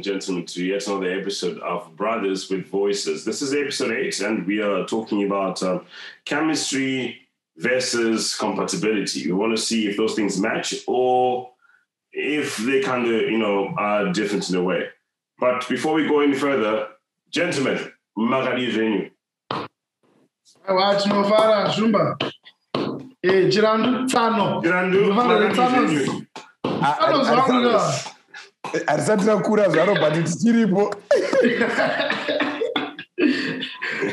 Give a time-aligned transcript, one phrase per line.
[0.00, 3.22] ladies and gentlemen, to yet another episode of Brothers with Voices.
[3.26, 5.84] This is episode eight, and we are talking about um,
[6.24, 7.28] chemistry
[7.58, 9.26] versus compatibility.
[9.26, 11.50] We want to see if those things match or
[12.12, 14.88] if they kind of, you know, are different in a way.
[15.38, 16.88] But before we go any further,
[17.28, 19.10] gentlemen, Magadi venue.
[20.66, 22.16] Wathi nofara Zumba.
[23.22, 23.50] Eh
[28.64, 29.20] Chirandu Tsano.
[29.20, 29.24] Chirandu, Nofara Magadi Tsano.
[29.24, 29.24] venue.
[29.24, 29.24] Tsano zvangu ka.
[29.24, 30.94] hatisati takura zvaro but tichiripo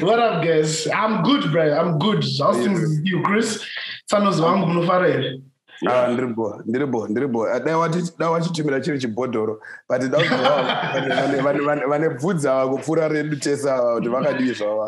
[0.01, 0.87] What up guys?
[0.93, 1.73] I'm good bro.
[1.73, 2.23] I'm good.
[2.39, 3.63] How's things with you Chris?
[4.09, 5.39] Tsano zvangu munofara here.
[5.87, 11.09] Ah, ndiribo ndiribo ndiribo Ah, dai wati- dai wachitumira chiri chibhodhoro but da kuti vane-
[11.13, 14.87] vane- vane- vane- vane bvudzi ava kupfuura redu tese ava kuti vakadii zvava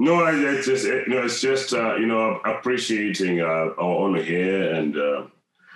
[0.00, 4.22] No, I- it's just, you know, it's just, uh, you know, appreciating uh, our honor
[4.22, 5.26] here and, uh,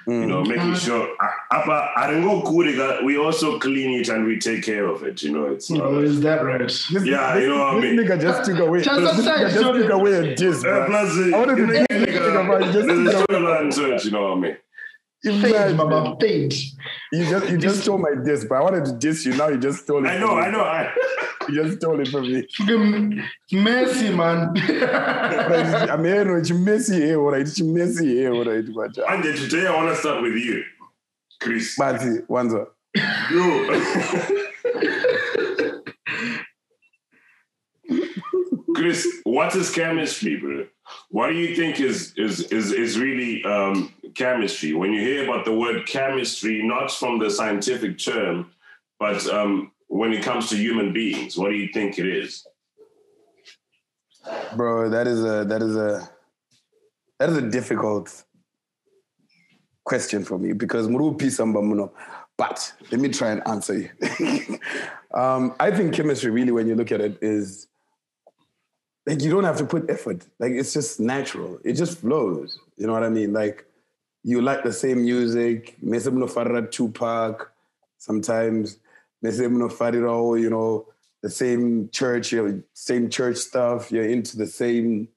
[0.06, 1.08] you know, making sure.
[1.50, 5.22] Apa, aringokurika, we also clean it and we take care of it.
[5.22, 5.70] You know, it's.
[5.70, 6.60] Oh, Uh, is that right?
[6.60, 7.98] This- Yeah, this- you know what I this mean.
[8.06, 11.10] nigga just took away Just this upside, nigga just took away a diss uh, plus,
[11.18, 13.14] I wanted to you know, think- like, think uh, about it, just there's a think
[13.14, 14.04] about storyline to it.
[14.04, 14.56] You know what I mean?
[15.24, 15.76] Fade, Imagine.
[15.76, 16.52] Baba, fade.
[17.12, 19.58] you just you just stole my diss but I wanted to diss you now you
[19.58, 20.36] just stole it I know.
[20.36, 20.62] I know.
[20.62, 20.92] I,
[21.48, 22.42] you just stole it from me
[23.52, 24.48] Messi man.
[25.90, 29.66] I'm here no chimesi here alright chimesi here eh, alright kwacha uh, and then today
[29.68, 30.64] I want to start with you,
[31.40, 31.76] Chris.
[31.78, 32.66] but wanza
[33.30, 33.68] You.
[38.74, 40.66] Chris, what is chemistry, bro?
[41.12, 44.72] What do you think is is is is really um, chemistry?
[44.72, 48.50] When you hear about the word chemistry, not from the scientific term,
[48.98, 52.46] but um, when it comes to human beings, what do you think it is?
[54.56, 56.08] bro that is a that is a
[57.18, 58.24] that is a difficult
[59.84, 61.92] question for me because murupi samba muno
[62.38, 63.88] but let me try and answer you
[65.14, 67.66] um, i think chemistry really when you look at it is
[69.06, 72.86] like you don't have to put effort like it's just natural it just flows you
[72.86, 73.66] know what i mean like
[74.22, 77.52] you like the same music mese munofarira tupac
[77.98, 78.78] sometimes
[79.22, 80.86] mese munofarirawo you know
[81.22, 83.90] the same church, you know, same church stuff.
[83.90, 85.08] You're into the same,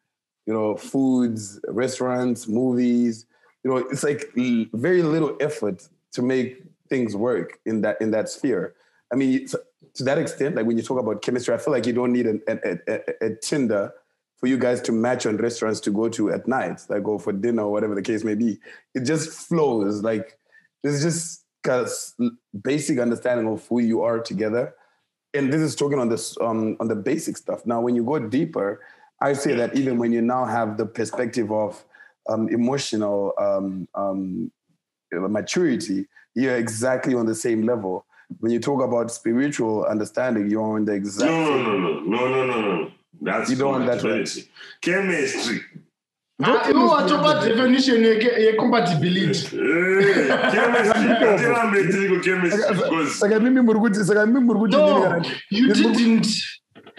[0.45, 3.25] you know, foods, restaurants, movies.
[3.63, 8.29] You know, it's like very little effort to make things work in that in that
[8.29, 8.75] sphere.
[9.11, 9.47] I mean,
[9.95, 12.27] to that extent, like when you talk about chemistry, I feel like you don't need
[12.27, 13.91] a, a, a, a Tinder
[14.37, 17.31] for you guys to match on restaurants to go to at night, like go for
[17.31, 18.59] dinner or whatever the case may be.
[18.93, 20.03] It just flows.
[20.03, 20.37] Like
[20.83, 21.43] there's just
[22.61, 24.75] basic understanding of who you are together
[25.35, 27.65] and this is talking on this um, on the basic stuff.
[27.65, 28.81] Now, when you go deeper,
[29.21, 31.83] I say that even when you now have the perspective of
[32.29, 34.51] um, emotional um, um,
[35.11, 38.05] maturity, you're exactly on the same level.
[38.39, 42.27] When you talk about spiritual understanding, you're on the exact No, no, no, no, no,
[42.29, 42.91] no, no, no.
[43.21, 44.49] That's You don't want that compatibility.
[44.81, 45.61] Chemistry.
[46.43, 49.39] Ah, You want to about definition ye compatibility.
[49.55, 51.15] Eh, chemistry.
[51.31, 56.27] Atirambe tiri because Saka mimi muri saka mimi muri No, ndini kana- you didn't.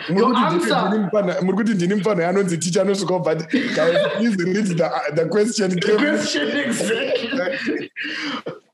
[0.09, 0.89] muri Your kuti ndini- answer.
[0.89, 5.25] ndini mufana- muri kuti ndini mufana anonzi ticha anosvika but guys, please read the, the
[5.29, 7.91] question The question exactly.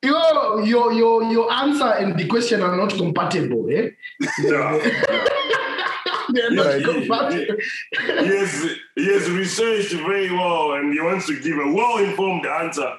[0.03, 3.91] Your, your, your, your answer and the question are not compatible, eh?
[4.41, 4.81] no.
[6.33, 7.57] They're not compatible.
[8.01, 12.97] he has he has researched very well and he wants to give a well-informed answer.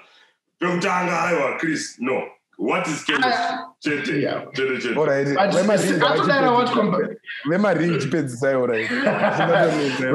[1.59, 2.29] Chris, no.
[2.67, 3.31] What is chemistry?
[3.31, 4.45] I- Chete, yeah.
[4.55, 4.97] chete, chete.
[4.97, 7.15] Alright, But vemaringi after that, I want vachipedzisa- compa-
[7.49, 8.89] vemaringi chipedzisai alright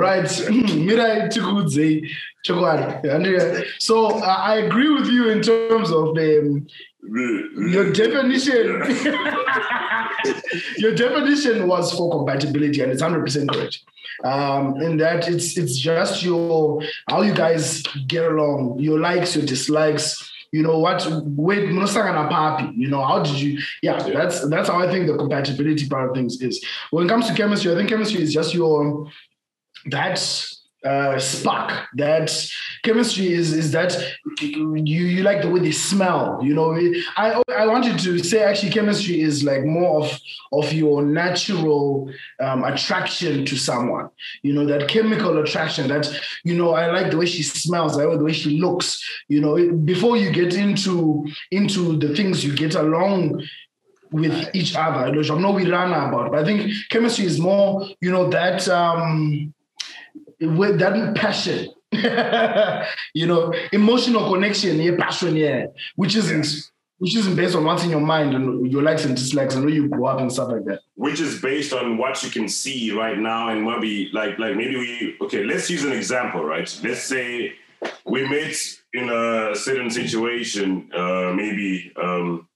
[0.06, 0.24] Right.
[0.86, 1.88] Mirai Chikudze
[2.46, 2.86] Chokwadi.
[3.14, 3.30] And, uh,
[3.78, 4.20] So uh,
[4.52, 6.66] I agree with you in terms of um,
[7.74, 8.66] your definition.
[10.78, 13.78] your definition was for compatibility, and it's hundred percent correct.
[14.24, 19.46] Um, in that it's it's just your how you guys get along, your likes, your
[19.46, 20.27] dislikes.
[20.50, 21.06] You know what?
[21.24, 22.72] Wait, munosangana papi.
[22.74, 23.58] You know how did you?
[23.82, 24.14] Yeah, Yeah.
[24.14, 26.64] that's that's how I think the compatibility part of things is.
[26.90, 29.08] When it comes to chemistry, I think chemistry is just your
[29.86, 30.18] that
[30.84, 31.86] uh, spark.
[31.96, 32.30] That
[32.82, 33.96] chemistry is is that
[34.40, 36.40] you you like the way they smell.
[36.42, 36.78] You know,
[37.16, 40.18] I I wanted to say actually chemistry is like more of
[40.52, 42.10] of your natural
[42.40, 44.10] um, attraction to someone.
[44.42, 45.88] You know, that chemical attraction.
[45.88, 46.08] That
[46.44, 47.98] you know, I like the way she smells.
[47.98, 49.02] I like the way she looks.
[49.28, 53.42] You know, before you get into into the things you get along
[54.10, 55.16] with each other.
[55.16, 58.68] which I'm not we run about, but I think chemistry is more, you know, that
[58.68, 59.52] um
[60.40, 61.68] with that passion.
[63.14, 66.46] you know, emotional connection, yeah, passion, yeah, which isn't
[66.98, 69.54] which isn't based on what's in your mind and your likes and dislikes.
[69.54, 70.80] And where you grow up and stuff like that.
[70.96, 74.76] which is based on what you can see right now and maybe like like maybe
[74.76, 76.68] we okay let's use an example right?
[76.82, 77.54] Let's say
[78.04, 78.56] we met
[78.92, 82.48] in a certain situation uh maybe um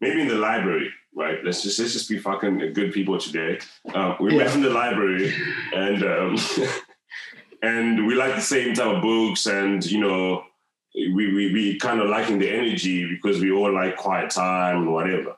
[0.00, 1.38] maybe in the library right?
[1.44, 3.58] Let's just let's just be fucking good people today.
[3.94, 5.32] Uh, we met in the library
[5.72, 6.36] and um
[7.64, 10.44] and we like the same type of books and you know
[10.94, 14.92] we we, we kind of liking the energy because we all like quiet time and
[14.92, 15.36] whatever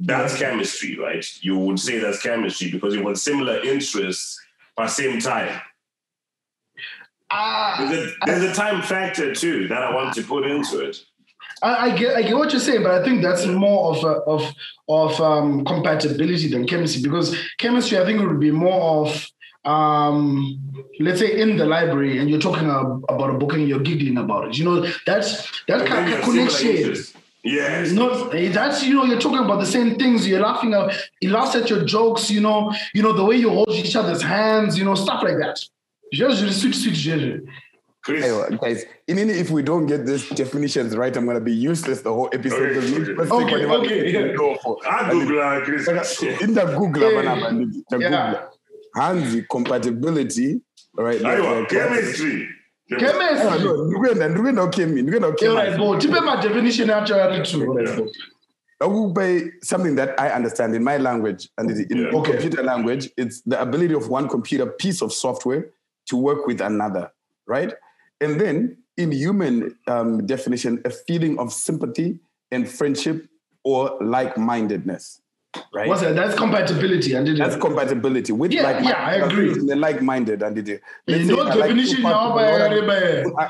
[0.00, 1.24] that's chemistry, right?
[1.40, 4.38] You would say that's chemistry because you want similar interests
[4.76, 5.60] but same time.
[7.30, 10.98] Ah, There's a, there's a time factor too that I want to put into it.
[11.62, 14.08] I, I get I get what you're saying, but I think that's more of a,
[14.08, 14.54] of
[14.88, 19.26] of um, compatibility than chemistry because chemistry I think it would be more of
[19.66, 20.60] um,
[21.00, 24.16] let's say in the library and you're talking ab- about a book and you're giggling
[24.18, 24.58] about it.
[24.58, 26.68] You know that's that But then kind you of connection.
[26.68, 27.14] interests.
[27.44, 27.92] Yes.
[27.92, 30.26] No, that's you know you're talking about the same things.
[30.26, 32.28] You're laughing at, you laugh at your jokes.
[32.30, 34.76] You know, you know the way you hold each other's hands.
[34.78, 35.60] You know stuff like that.
[36.12, 37.42] Just really sweet, sweet, sweet.
[38.02, 42.02] Chris, Anyway, guys, even if we don't get these definitions right, I'm gonna be useless
[42.02, 42.76] the whole episode.
[42.76, 43.66] Okay, okay.
[43.66, 44.88] Okay, okay, yeah.
[44.88, 45.88] I Google uh, Chris.
[46.40, 47.34] In the Google, Yeah.
[47.50, 47.82] man,
[48.96, 49.42] I'm in the Yeah.
[49.42, 49.42] Google.
[49.42, 50.60] Hanzi compatibility,
[50.98, 51.20] all right?
[51.22, 52.48] Aywa, like- chemistry.
[52.92, 53.64] Ah, Chemistry.
[53.64, 55.96] no, ndikuenda ndikuenda ukemi ndikuenda All right, ukemi bo.
[55.98, 57.80] Tipe my definition actually too.
[57.80, 58.00] Yeah.
[58.80, 62.14] Akukupay something that I understand in my language and in Yeah.
[62.14, 62.32] Okay.
[62.32, 65.64] computer language, it's the ability of one computer piece of software
[66.10, 67.10] to work with another,
[67.48, 67.72] right?
[68.20, 72.18] And then in human um, definition, a feeling of sympathy
[72.52, 73.26] and friendship
[73.64, 75.20] or like-mindedness,
[75.76, 75.88] right?
[75.88, 76.16] What's that?
[76.16, 77.12] That's compatibility.
[77.14, 79.54] And it That's compatibility with Yeah, like yeah, I agree.
[79.54, 80.80] like-minded and it.
[81.06, 82.44] you know definition now by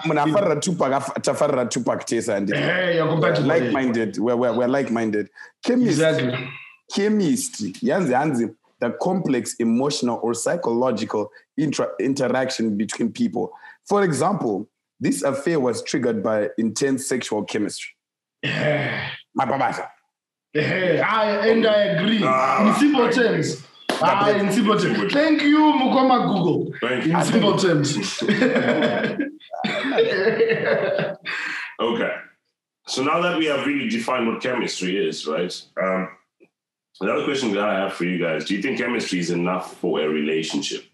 [0.08, 2.56] Munafarra Tupac, af- tafarra Tupac tesa and it.
[2.56, 3.48] Hey, eh, you're compatible.
[3.48, 5.30] Like-minded, we're, we're, we're like-minded.
[5.64, 6.50] Chemistry, Exactly.
[6.92, 13.52] chemistry, yanzi yanzi, the complex emotional or psychological intra- interaction between people.
[13.88, 14.68] For example,
[15.00, 17.90] this affair was triggered by intense sexual chemistry.
[18.42, 19.08] Eh.
[20.60, 22.20] Hey, I and I agree.
[22.24, 23.24] Ah, in simple I agree.
[23.24, 23.62] terms.
[24.02, 25.12] Ah, in simple terms.
[25.12, 26.72] Thank you, Mukoma Google.
[26.80, 27.96] Thank In simple terms.
[31.78, 32.14] Okay.
[32.86, 35.52] So now that we have really defined what chemistry is, right?
[35.82, 36.08] Um,
[37.00, 40.00] another question that I have for you guys: Do you think chemistry is enough for
[40.00, 40.84] a relationship?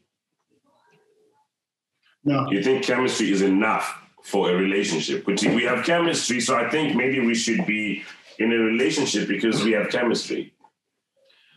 [2.24, 2.46] no.
[2.48, 3.94] Do you think chemistry is enough
[4.24, 5.24] for a relationship?
[5.24, 8.02] But we have chemistry, so I think maybe we should be
[8.42, 10.54] in a relationship because we have chemistry.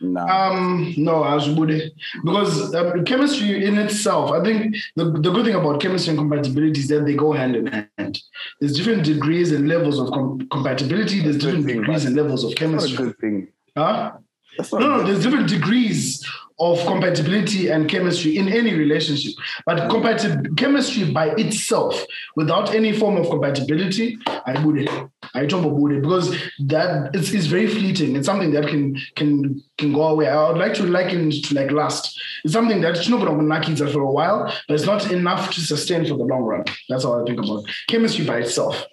[0.00, 0.20] No.
[0.20, 1.90] Um, no, Azubude.
[2.24, 6.80] Because um, chemistry in itself, I think the, the good thing about chemistry and compatibility
[6.80, 8.20] is that they go hand in hand.
[8.60, 12.54] There's different degrees and levels of com- compatibility, there's different thing, degrees and levels of
[12.54, 12.90] chemistry.
[12.90, 13.48] That's a good thing.
[13.76, 14.12] Huh?
[14.56, 16.24] That's not No, no, there's different degrees
[16.58, 19.34] of compatibility and chemistry in any relationship.
[19.66, 22.02] But compatib- chemistry by itself,
[22.34, 24.88] without any form of compatibility, I would
[25.34, 28.16] I don't would it because that it's, it's very fleeting.
[28.16, 30.28] It's something that can can can go away.
[30.28, 32.18] I would like to liken it to like lust.
[32.44, 35.60] It's something that's not gonna knock it for a while, but it's not enough to
[35.60, 36.64] sustain for the long run.
[36.88, 38.86] That's all I think about chemistry by itself.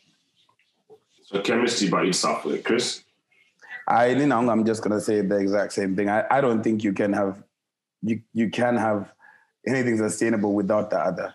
[1.24, 3.04] So chemistry by itself, like Chris.
[3.88, 6.10] I, you know, I'm just gonna say the exact same thing.
[6.10, 7.44] I, I don't think you can have
[8.02, 9.12] you you can have
[9.68, 11.34] anything sustainable without the other.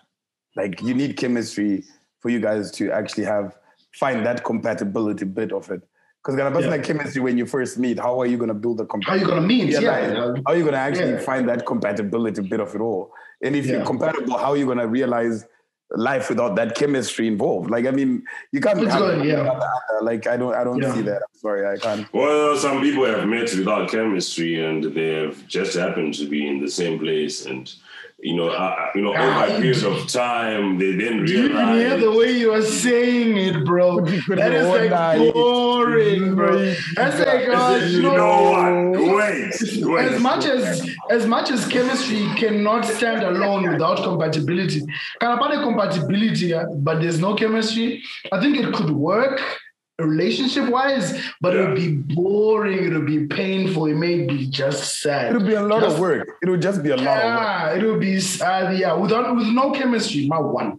[0.57, 1.85] Like you need chemistry
[2.21, 3.57] for you guys to actually have
[3.95, 5.83] find that compatibility bit of it.
[6.23, 6.77] Because of person Yeah.
[6.77, 9.27] like chemistry when you first meet, how are you gonna build the How are you
[9.27, 9.69] gonna meet?
[9.71, 10.25] Yeah, Yeah.
[10.25, 11.21] like, how are you gonna actually Yeah.
[11.21, 13.13] find that compatibility bit of it all?
[13.43, 15.47] And if you're compatible, how are you gonna realize
[15.91, 17.71] life without that chemistry involved?
[17.71, 19.39] Like, I mean, you can't It's have good, yeah.
[19.41, 20.05] without the other.
[20.05, 20.95] like I don't I don't Yeah.
[20.95, 21.23] see that.
[21.23, 22.13] I'm sorry, I can't.
[22.13, 26.61] Well, some people have met without chemistry, and they have just happened to be in
[26.61, 27.73] the same place, and
[28.21, 31.45] you know, uh, you know, over Ah, a period of time, they then Do you
[31.51, 34.01] even hear the way you are saying it, bro?
[34.01, 36.75] That is like boring, bro.
[36.97, 39.89] That's like, uh, you know what?
[39.89, 44.83] Wait, As much as as much as chemistry cannot stand alone without compatibility,
[45.21, 48.03] can about compatibility, uh, but there's no chemistry.
[48.33, 49.41] I think it could work
[49.99, 52.85] relationship wise, but it would be boring.
[52.85, 53.87] It would be painful.
[53.87, 55.35] It may be just sad.
[55.35, 56.29] It'll be a lot Just- of work.
[56.43, 57.43] It'll just be a lot of work.
[57.43, 60.27] Yeah, it will be uh, yeah without with no chemistry.
[60.29, 60.79] My one.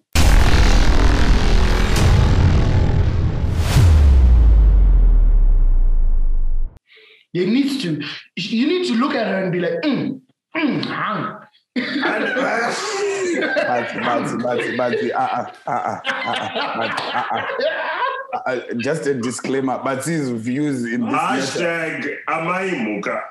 [7.31, 8.01] You need to
[8.37, 10.19] you need to look at her and be like, mm,
[10.55, 11.45] mm, ah.
[11.75, 11.85] But,
[14.03, 16.89] but, but, but, uh, uh, uh, uh,
[17.31, 17.41] uh,
[18.33, 23.21] uh, just a disclaimer, but his views in this matter, Hashtag Amaimuka.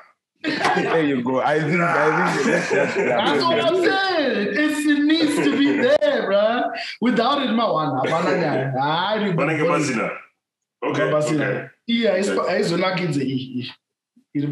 [0.43, 1.41] there you go.
[1.41, 4.47] I think I think That's what I'm saying.
[4.51, 6.69] It's, it needs to be there, bruh.
[7.01, 8.03] Without it, mawana.
[8.03, 8.73] Banana.
[9.35, 10.15] Banake Basina.
[10.83, 11.01] Okay.
[11.11, 11.67] Okay.
[11.87, 13.69] Yeah, it's it's not easy.
[14.33, 14.45] It's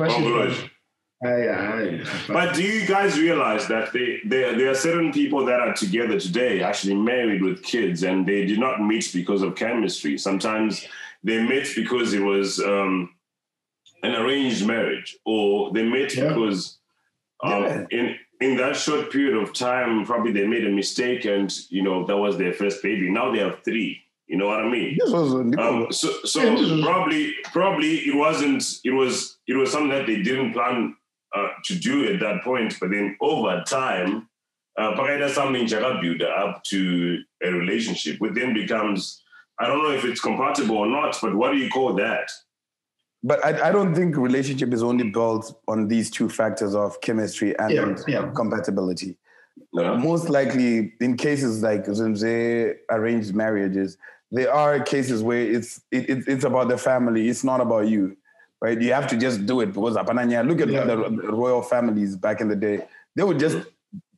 [1.24, 2.04] Aye, aye.
[2.28, 6.20] But do you guys realize that they, they, there are certain people that are together
[6.20, 10.18] today, actually married with kids, and they did not meet because of chemistry.
[10.18, 10.86] Sometimes
[11.24, 13.10] they met because it was um,
[14.04, 16.28] an arranged marriage, or they met Yeah.
[16.30, 16.78] because
[17.44, 17.86] um, Yeah.
[17.92, 22.06] in in that short period of time, probably they made a mistake, and you know
[22.06, 23.10] that was their first baby.
[23.10, 24.04] Now they have three.
[24.28, 25.00] You know what I mean?
[25.58, 29.90] Um, so so Yeah, this is- probably probably it wasn't it was it was something
[29.90, 30.96] that they didn't plan
[31.36, 34.30] uh, to do at that point, but then over time,
[34.78, 39.24] uh, pakaita something chaka build up to a relationship, which then becomes
[39.60, 42.30] I don't know if it's compatible or not, but what do you call that?
[43.24, 47.58] But I, I don't think relationship is only built on these two factors of chemistry
[47.58, 48.32] and Yeah, yeah.
[48.36, 49.18] compatibility.
[49.74, 49.98] No?
[49.98, 53.98] Most likely, in cases like say, arranged marriages,
[54.32, 57.28] there are cases where it's it, it, it's about the family.
[57.28, 58.16] It's not about you,
[58.62, 58.82] right?
[58.82, 60.48] You have to just do it because apananya.
[60.48, 60.86] Look at Yeah.
[60.86, 60.96] the,
[61.32, 62.86] royal families back in the day.
[63.16, 63.58] They would just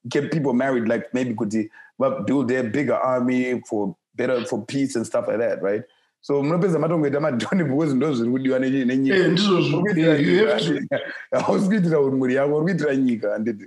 [0.08, 1.53] get people married, like maybe could
[1.98, 5.84] but build their bigger army for better for peace and stuff like that, right?
[6.22, 11.39] So munopedza matongoita madhoni because ndo zviri kudiwa nenyika Yeah, ndizvo- yeah, you have to.
[11.39, 13.65] hausi kuitira kuti mhuri yako uri kuitira nyika handiti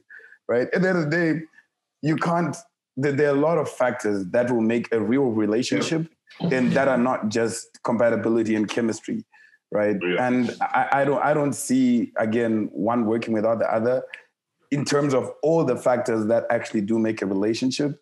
[0.49, 1.41] right at the end of the day
[2.03, 2.57] you can't
[3.03, 6.03] there, there are a lot of factors that will make a real relationship
[6.41, 9.25] and that are not just compatibility and chemistry
[9.73, 9.97] right?
[10.03, 10.27] Yeah.
[10.27, 14.03] and I, I don't i don't see again one working without the other.
[14.71, 18.01] In terms of all the factors that actually do make a relationship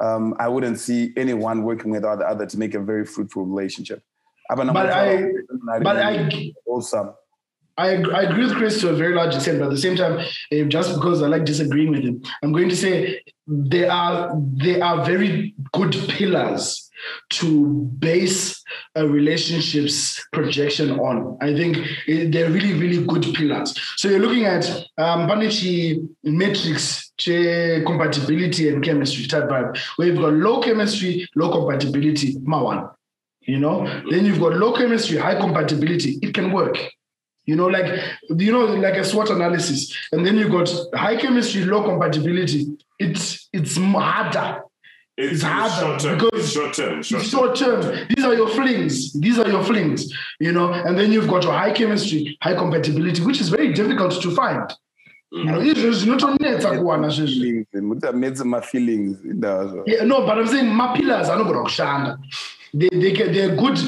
[0.00, 4.00] um, i wouldn't see anyone working without the other to make a very fruitful relationship.
[4.72, 5.16] But I-
[5.82, 6.10] But I,
[6.66, 7.10] awesome
[7.76, 10.18] I, I agree with Chris to a very large extent, but at the same time,
[10.50, 14.32] eh, just because I like disagreeing with him, I'm going to say they are
[14.64, 16.87] there are very good pillars
[17.30, 17.66] to
[17.98, 18.62] base
[18.94, 21.38] a relationship's projection on.
[21.40, 23.78] I think they're really really good pillars.
[23.96, 24.66] So you're looking at
[24.98, 31.50] um, Panichi metrics, che compatibility and chemistry type vibe, where you've got low chemistry, low
[31.50, 32.88] compatibility, ma one.
[33.42, 36.18] You know, then you've got low chemistry, high compatibility.
[36.20, 36.76] It can work.
[37.46, 41.64] You know, like you know, like a SWOT analysis, and then you've got high chemistry,
[41.64, 42.66] low compatibility.
[42.98, 44.60] It's it's harder.
[45.20, 46.14] It's, It's harder short term.
[46.18, 47.02] because It's short term.
[47.02, 47.40] Short It's term.
[47.40, 48.06] short term.
[48.14, 49.12] These are your flings.
[49.24, 50.00] These are your flings.
[50.40, 54.22] You know, and then you've got your high chemistry, high compatibility, which is very difficult
[54.22, 54.72] to find.
[55.32, 61.28] You know, izvo zvinotonnetsa kuwana feelings mutamedza mafeelings indazvo Yeah, no, but I'm saying mapillars
[61.28, 62.16] anogona kushanda.
[62.74, 63.78] They they get they're good.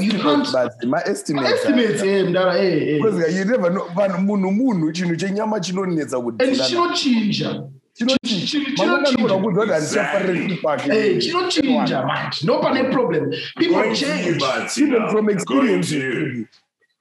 [0.00, 2.98] You can't but maestimate estimates eh mdara eh eh.
[2.98, 3.86] because you never know
[4.18, 7.70] munhu munhu chinhu chenyama chinonetsa And kudhirana chinochinja.
[8.06, 9.34] Chi- mangona kuti Chinochinja.
[9.34, 12.32] kuti handichafarire kupake Hey, chinochinja man.
[12.44, 13.30] No pane problem.
[13.56, 14.38] People Going you, change.
[14.38, 16.46] but Even from experience to you.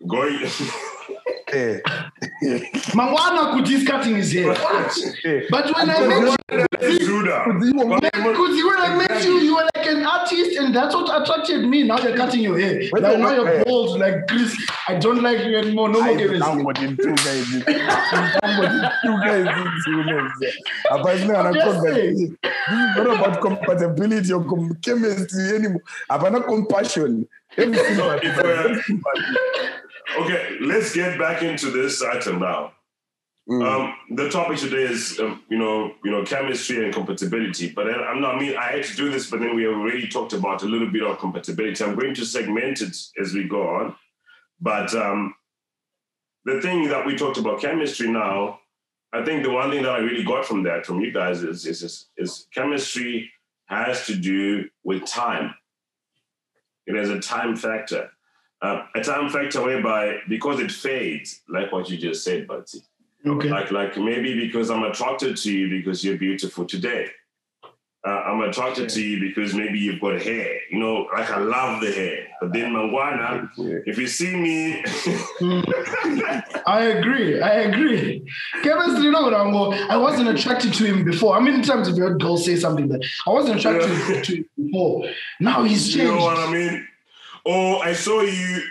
[0.07, 0.39] Going.
[1.51, 1.79] Eh,
[2.93, 4.51] Mangwana kuti is cutting his hair.
[5.25, 5.41] Eh.
[5.49, 7.23] But when I met you,
[8.67, 11.83] when I met you, you were like an artist, and that's what attracted me.
[11.83, 12.81] Now you're cutting your hair.
[12.93, 14.55] Like, now you're bald, like Chris.
[14.87, 15.89] I don't like you anymore.
[15.89, 16.37] No more Ai, games.
[16.37, 17.63] ndangotituka idzi.
[18.37, 20.53] Ndangotituka idzi dzinozi.
[20.89, 22.13] Hapasina kana Just combat- say.
[22.13, 24.45] This is not about compatibility or
[24.81, 25.81] chemistry anymore.
[26.09, 27.25] Hapana compassion.
[27.57, 27.99] Everything
[30.13, 32.73] So about- if we're- Okay, let's get back into this item now.
[33.49, 33.65] Mm.
[33.65, 37.71] Um, the topic today is, um, you know, you know, chemistry and compatibility.
[37.71, 38.35] But I- I'm not.
[38.35, 40.87] I mean, I had to do this, but then we already talked about a little
[40.91, 41.83] bit of compatibility.
[41.83, 43.95] I'm going to segment it as we go on.
[44.61, 45.33] But um,
[46.45, 48.59] the thing that we talked about chemistry now,
[49.13, 51.65] I think the one thing that I really got from that from you guys is
[51.65, 53.31] is is, is chemistry
[53.65, 55.55] has to do with time.
[56.85, 58.11] It has a time factor.
[58.61, 62.81] Uh, a time factor whereby because it fades, like what you just said, Betsy.
[63.25, 63.49] Okay.
[63.49, 67.07] Like, like maybe because I'm attracted to you because you're beautiful today.
[68.07, 70.55] Uh, I'm attracted to you because maybe you've got hair.
[70.71, 72.27] You know, like I love the hair.
[72.39, 73.49] But then Mangwana,
[73.85, 74.81] if you see me,
[76.65, 77.41] I agree.
[77.41, 78.25] I agree.
[78.63, 79.77] Chemistry, you know what I'm going.
[79.89, 81.35] I wasn't attracted to him before.
[81.35, 84.21] I mean, in terms of your girl say something, but I wasn't attracted Yeah.
[84.21, 85.09] to him before.
[85.41, 85.97] Now he's changed.
[85.97, 86.87] you know what I mean?
[87.46, 88.62] Or I saw you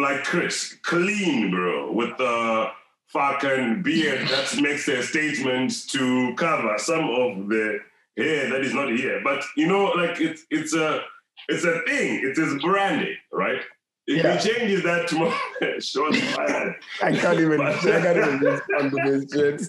[0.00, 2.68] like Chris, clean, bro, with the
[3.08, 7.78] fucking beard that makes a statement to cover some of the
[8.16, 9.20] hair that is not here.
[9.24, 11.00] But you know, like it's it's a
[11.48, 12.20] it's a thing.
[12.24, 13.60] It is branding, right?
[14.08, 14.36] If Yeah.
[14.36, 15.34] he changes that tomorrow,
[15.80, 16.76] shots fired.
[17.02, 17.60] I can't even.
[17.60, 19.62] I can't even respond to this shit.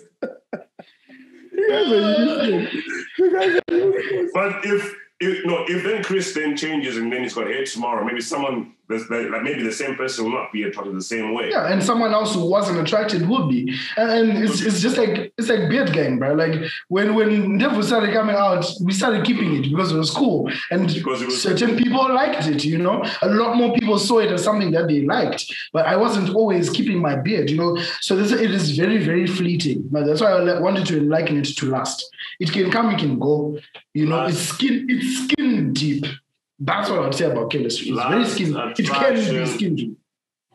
[1.51, 2.73] you guys are useless.
[3.17, 4.31] You guys are useless.
[4.33, 8.03] But if, if no, if then Chris then changes and then he's got hate tomorrow,
[8.03, 11.49] maybe someone like like maybe the same person will not be attracted the same way.
[11.49, 15.33] Yeah, and someone else who wasn't attracted would be, and, and it's, it's just like
[15.37, 16.33] it's like beard gang, bro.
[16.33, 16.55] Like
[16.87, 20.87] when when Devil started coming out, we started keeping it because it was cool, and
[20.93, 22.63] Because was- certain people liked it.
[22.63, 25.53] You know, a lot more people saw it as something that they liked.
[25.73, 27.49] But I wasn't always keeping my beard.
[27.49, 29.83] You know, so this it is very very fleeting.
[29.91, 32.05] But that's why I wanted to liken it to lust.
[32.39, 33.57] It can come, it can go.
[33.93, 36.05] You know, it's skin it's skin deep.
[36.59, 37.89] That's what I'd say about chemistry.
[37.89, 38.55] It's very skin.
[38.77, 39.97] It can be skin deep.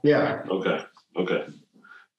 [0.03, 0.43] Yeah.
[0.49, 0.85] Okay.
[1.17, 1.45] Okay.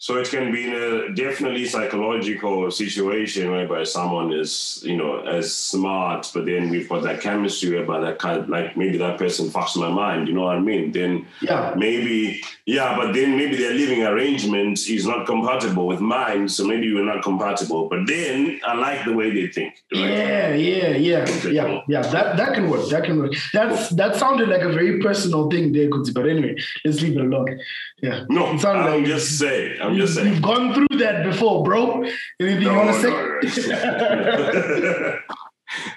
[0.04, 5.56] So it can be in a definitely psychological situation whereby someone is, you know, as
[5.56, 9.78] smart, but then we've got that chemistry whereby that kind like maybe that person fucks
[9.78, 10.92] my mind, you know what I mean?
[10.92, 11.74] Then Yeah.
[11.78, 16.94] maybe, yeah, but then maybe their living arrangement is not compatible with mine, so maybe
[16.94, 17.88] we're not compatible.
[17.88, 19.72] But then I like the way they think.
[19.94, 20.02] Right?
[20.02, 22.02] Yeah, yeah, yeah, yeah, yeah.
[22.02, 22.90] That that can work.
[22.90, 23.36] That can work.
[23.54, 26.14] That's that sounded like a very personal thing there, Kuti.
[26.14, 27.62] But anyway, let's leave it alone.
[28.02, 28.26] Yeah.
[28.28, 29.80] No, I'm like just saying.
[29.82, 30.34] I'm just saying.
[30.34, 32.04] You've gone through that before, bro.
[32.40, 35.20] Anything you want to no, say?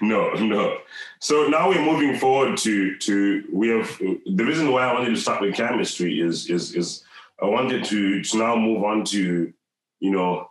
[0.01, 0.33] no.
[0.33, 0.79] no, no.
[1.21, 5.21] So now we're moving forward to to we have the reason why I wanted to
[5.21, 7.05] start with chemistry is is is
[7.43, 9.53] I wanted to to now move on to
[10.01, 10.51] you know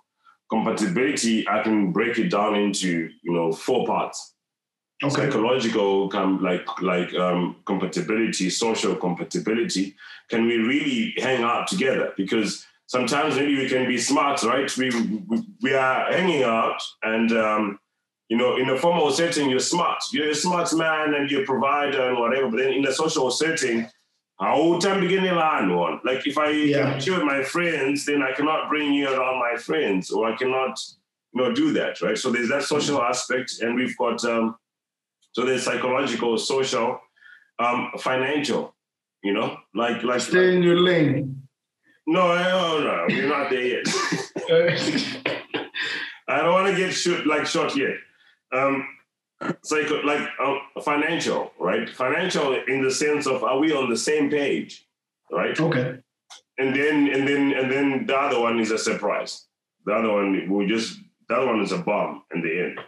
[0.49, 1.47] compatibility.
[1.47, 4.35] I can break it down into you know four parts
[5.03, 5.15] okay.
[5.15, 9.95] psychological com- like like um, compatibility, social compatibility.
[10.29, 12.13] Can we really hang out together?
[12.17, 14.75] Because sometimes maybe we can be smart, right?
[14.77, 14.89] We
[15.61, 17.79] we, are hanging out, and um,
[18.29, 20.01] you know, in a formal setting, you're smart.
[20.11, 22.49] You're a smart man, and you're a provider and whatever.
[22.49, 23.87] But then in a social setting.
[24.37, 26.01] How time beginning one?
[26.03, 26.99] Like if I Yeah.
[26.99, 30.77] chill with my friends, then I cannot bring you around my friends, or I cannot,
[31.33, 32.17] you know, do that, right?
[32.17, 34.57] So there's that social aspect, and we've got um,
[35.31, 36.99] so there's psychological, social,
[37.59, 38.75] um, financial.
[39.23, 41.44] You know, like like Stay in your lane.
[42.07, 43.87] No, no, no, we're not there yet.
[44.49, 45.29] Uh,
[46.27, 47.95] I don't want to get shoot like shot yet.
[48.53, 48.87] Um,
[49.63, 51.89] psycho, like um, financial, right?
[51.89, 54.85] Financial in the sense of are we on the same page,
[55.31, 55.59] right?
[55.59, 55.99] okay.
[56.57, 59.45] And then and then and then the other one is a surprise.
[59.85, 62.79] The other one we just that one is a bomb in the end.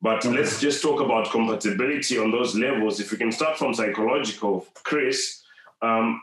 [0.00, 0.30] But Okay.
[0.36, 3.00] let's just talk about compatibility on those levels.
[3.00, 5.42] If we can start from psychological, Chris,
[5.82, 6.22] um,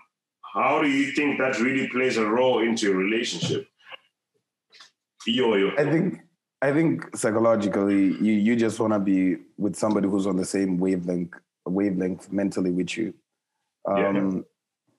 [0.55, 3.67] how do you think that really plays a role into your relationship?
[5.27, 5.71] Yo, yo.
[5.77, 6.19] I think
[6.61, 10.77] I think psychologically, you you just want to be with somebody who's on the same
[10.79, 11.33] wavelength
[11.65, 13.13] wavelength mentally with you.
[13.87, 14.09] Yeah.
[14.09, 14.45] Um,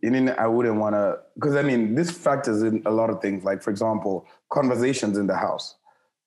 [0.03, 3.21] and then I wouldn't want to because I mean this factors in a lot of
[3.23, 3.45] things.
[3.45, 5.75] Like for example, conversations in the house,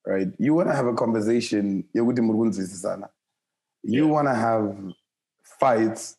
[0.08, 0.28] right?
[0.39, 1.84] You want to have a conversation.
[1.96, 3.10] yokuthi muri kunzwisisana.
[3.84, 4.12] You Yeah.
[4.12, 4.76] want to have
[5.60, 6.18] fights.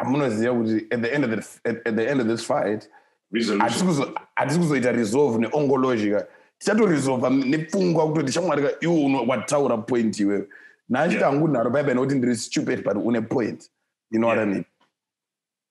[0.00, 0.46] I'm gonna say
[0.90, 2.88] at the end of the at, at the end of this fight,
[3.32, 4.14] Resolution.
[4.36, 6.26] hatisi kuzoita resolve neongologica
[6.58, 10.48] tichatoresolva nepfungwa kutoti shamwari ka um, iwe uno- wataura point iwewe
[10.88, 11.30] naachiti Yeah.
[11.30, 13.70] hangu nharo baibai nokuti ndiri stupid but une point
[14.10, 14.64] you know what i mean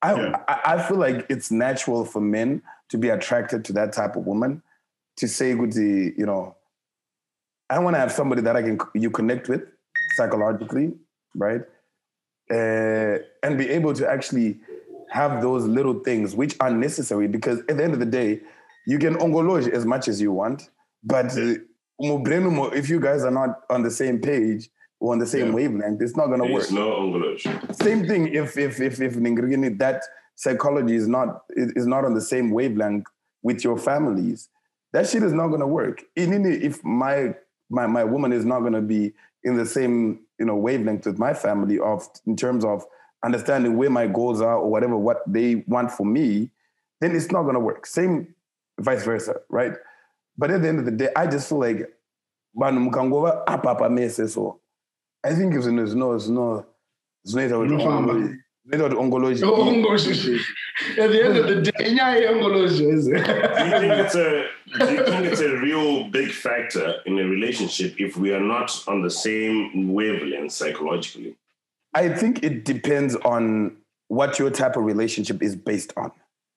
[0.02, 0.44] I, Yeah.
[0.48, 4.26] I, I feel like it's natural for men to be attracted to that type of
[4.26, 4.62] woman
[5.16, 6.54] to say kuti you know
[7.68, 9.62] i want to have somebody that i can you connect with
[10.16, 10.92] psychologically
[11.34, 11.62] right
[12.50, 14.58] uh, and be able to actually
[15.10, 18.40] have those little things which are necessary because at the end of the day,
[18.86, 20.70] you can ongologe as much as you want,
[21.02, 21.54] but uh,
[22.00, 24.68] mo brain mo- if you guys are not on the same page
[25.00, 25.54] or on the same Yeah.
[25.54, 26.62] wavelength, it's not gonna work.
[26.62, 26.94] There's no.
[27.72, 30.02] Same thing if if if if Ningrini, that
[30.36, 33.06] psychology is not is not on the same wavelength
[33.42, 34.48] with your families,
[34.92, 36.02] that shit is not gonna work.
[36.16, 37.34] In if my
[37.70, 39.12] my my woman is not gonna be
[39.48, 42.84] in the same you know wavelength with my family of in terms of
[43.24, 46.50] understanding where my goals are or whatever what they want for me,
[47.00, 47.86] then it's not gonna work.
[47.86, 48.34] Same
[48.78, 49.72] vice versa, right?
[50.36, 51.88] But at the end of the day, I just feel like
[52.56, 54.60] vanhu mukangova apa apa mese so
[55.24, 56.64] I think it's no, it's no, it's no,
[58.68, 59.16] zvinoita kuti Unofamba.
[59.16, 60.40] ongoloji- zvinoita ongoloji Ongoloji.
[61.02, 63.04] At the end of the day, inyaya yeongoloji, is?
[63.06, 63.22] Do you
[63.80, 64.44] think it's a
[64.78, 68.70] do you think it's a real big factor in a relationship if we are not
[68.86, 71.34] on the same wavelength psychologically?
[71.94, 73.76] I think it depends on
[74.08, 76.12] what your type of relationship is based on.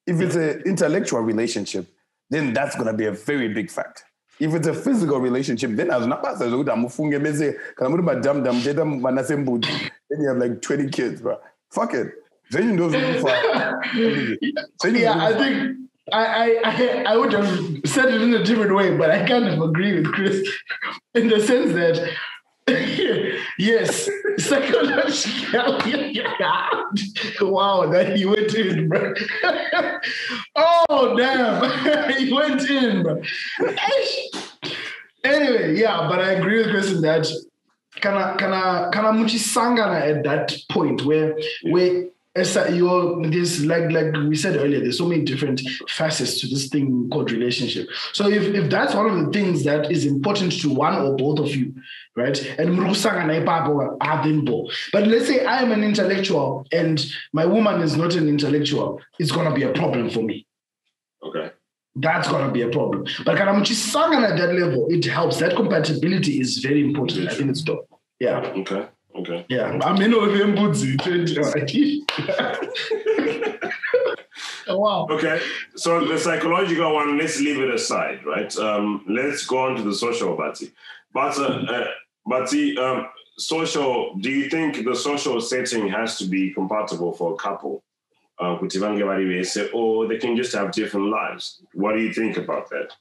[0.05, 1.87] If it's an intellectual relationship,
[2.29, 4.03] then that's going to be a very big factor.
[4.39, 8.55] If it's a physical relationship, then as nabasa zokuthi amufunge bese kana muri madam dam
[8.61, 11.37] jeta vana sembudzi, then you have like 20 kids, bro.
[11.71, 12.07] Fuck it.
[12.51, 12.93] Zenyu knows
[14.93, 15.77] yeah, I think
[16.11, 17.47] I, I I would have
[17.85, 20.45] said it in a different way, but I kind of agree with Chris
[21.15, 22.13] in the sense that
[23.57, 26.21] yes, psychologically.
[27.41, 29.13] wow, that he went in, bro.
[30.55, 33.21] oh damn, he went in, bro.
[35.23, 37.31] Anyway, yeah, but I agree with Chris in that
[37.99, 42.05] kana kana kana muchisangana at that point where where
[42.73, 47.09] you're this like like we said earlier there's so many different facets to this thing
[47.11, 47.89] called relationship.
[48.13, 51.39] So if, if that's one of the things that is important to one or both
[51.39, 51.73] of you
[52.15, 52.37] right?
[52.59, 52.77] And
[54.91, 59.31] but let's say i am an intellectual and my woman is not an intellectual it's
[59.31, 60.45] going to be a problem for me
[61.95, 65.55] that's going to be a problem but kana muchisangana at that level it helps that
[65.55, 67.87] compatibility is very important i think it's dope
[68.19, 69.45] yeah okay Okay.
[69.49, 70.95] Yeah, I'm in with him Budzi.
[74.67, 75.07] wow.
[75.09, 75.41] Okay,
[75.75, 78.55] so the psychological one, let's leave it aside, right?
[78.57, 80.71] Um, let's go on to the social, Bati.
[81.13, 81.87] But, uh, uh,
[82.25, 87.35] Bati, um, social, do you think the social setting has to be compatible for a
[87.35, 87.83] couple?
[88.41, 88.57] Uh,
[89.73, 91.61] or they can just have different lives.
[91.73, 92.91] What do you think about that?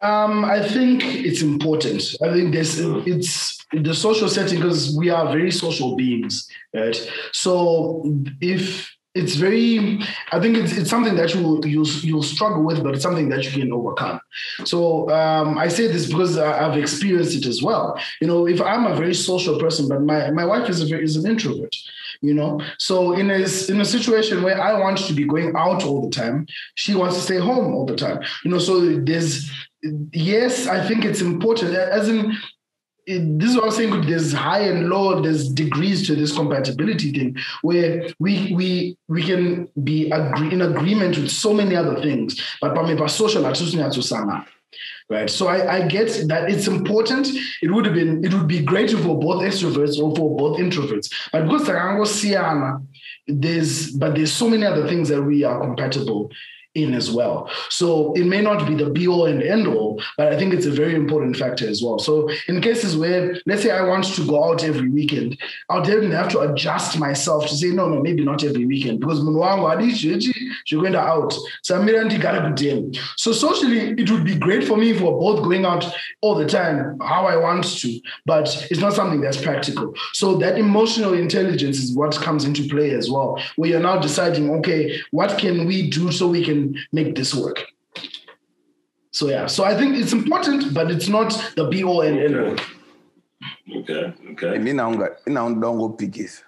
[0.00, 2.02] Um, I think it's important.
[2.22, 7.10] I think this it's the social setting because we are very social beings, right?
[7.32, 8.04] So
[8.40, 10.00] if it's very
[10.32, 13.44] i think it's, it's something that you you you'll struggle with but it's something that
[13.44, 14.20] you can overcome
[14.64, 18.86] so um, i say this because i've experienced it as well you know if i'm
[18.86, 21.74] a very social person but my, my wife is a very, is an introvert
[22.24, 25.84] you know so in a in a situation where i want to be going out
[25.84, 29.50] all the time she wants to stay home all the time you know so there's
[30.12, 32.36] yes i think it's important as in
[33.06, 34.06] this is what I'm saying.
[34.06, 35.20] There's high and low.
[35.20, 41.18] There's degrees to this compatibility thing, where we we we can be agree, in agreement
[41.18, 43.44] with so many other things, but by social
[45.10, 45.28] right?
[45.28, 47.28] So I, I get that it's important.
[47.62, 51.12] It would have been it would be great for both extroverts or for both introverts,
[51.32, 51.74] but because I
[53.26, 56.30] there's but there's so many other things that we are compatible
[56.74, 57.50] in as well.
[57.70, 60.66] So it may not be the be all and end all, but I think it's
[60.66, 61.98] a very important factor as well.
[61.98, 66.16] So in cases where, let's say I want to go out every weekend, I'll definitely
[66.16, 69.18] have to adjust myself to say, no, no, maybe not every weekend because
[70.66, 71.34] you're going out.
[71.62, 71.74] So
[73.16, 75.84] So socially, it would be great for me if we're both going out
[76.20, 79.94] all the time, how I want to, but it's not something that's practical.
[80.12, 84.50] So that emotional intelligence is what comes into play as well, where you're now deciding,
[84.56, 87.66] okay, what can we do so we can make this work.
[89.10, 92.36] So yeah, so I think it's important, but it's not the be all and end
[92.36, 92.56] all.
[93.78, 94.58] Okay, okay.
[94.58, 96.42] Mimi naunga inaunda ngo pikis.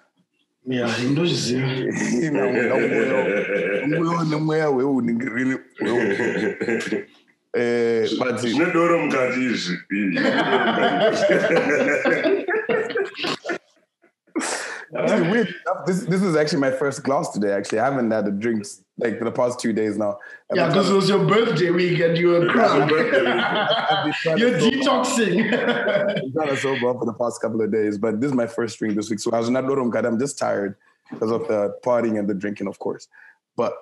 [0.65, 2.47] Yeah, ndo zviziva.
[3.87, 7.05] Mweya nemweya weuningirini weu.
[7.53, 9.77] Eh, but zvinodoro mukati izvi.
[15.31, 15.53] weird
[15.85, 17.51] this, this is actually my first glass today.
[17.51, 18.65] Actually, I haven't had a drink
[18.97, 20.17] like for the past two days now.
[20.53, 22.89] Yeah, because it was your birthday week and you were crap.
[22.89, 25.53] You're detoxing.
[26.23, 28.47] I'm trying to sober up for the past couple of days, but this is my
[28.47, 29.19] first drink this week.
[29.19, 30.75] So I was not I'm just tired
[31.11, 33.07] because of the partying and the drinking, of course.
[33.55, 33.73] But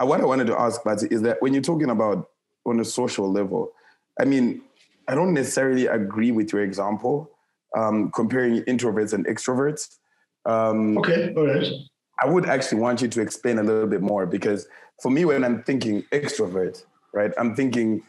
[0.00, 2.30] what I wanted to ask, Bati, is that when you're talking about
[2.66, 3.72] on a social level,
[4.20, 4.62] I mean,
[5.08, 7.30] I don't necessarily agree with your example
[7.76, 9.96] um, comparing introverts and extroverts.
[10.46, 11.66] Um, okay, all right.
[12.20, 14.66] I would actually want you to explain a little bit more because
[15.02, 18.02] for me, when I'm thinking extrovert, right, I'm thinking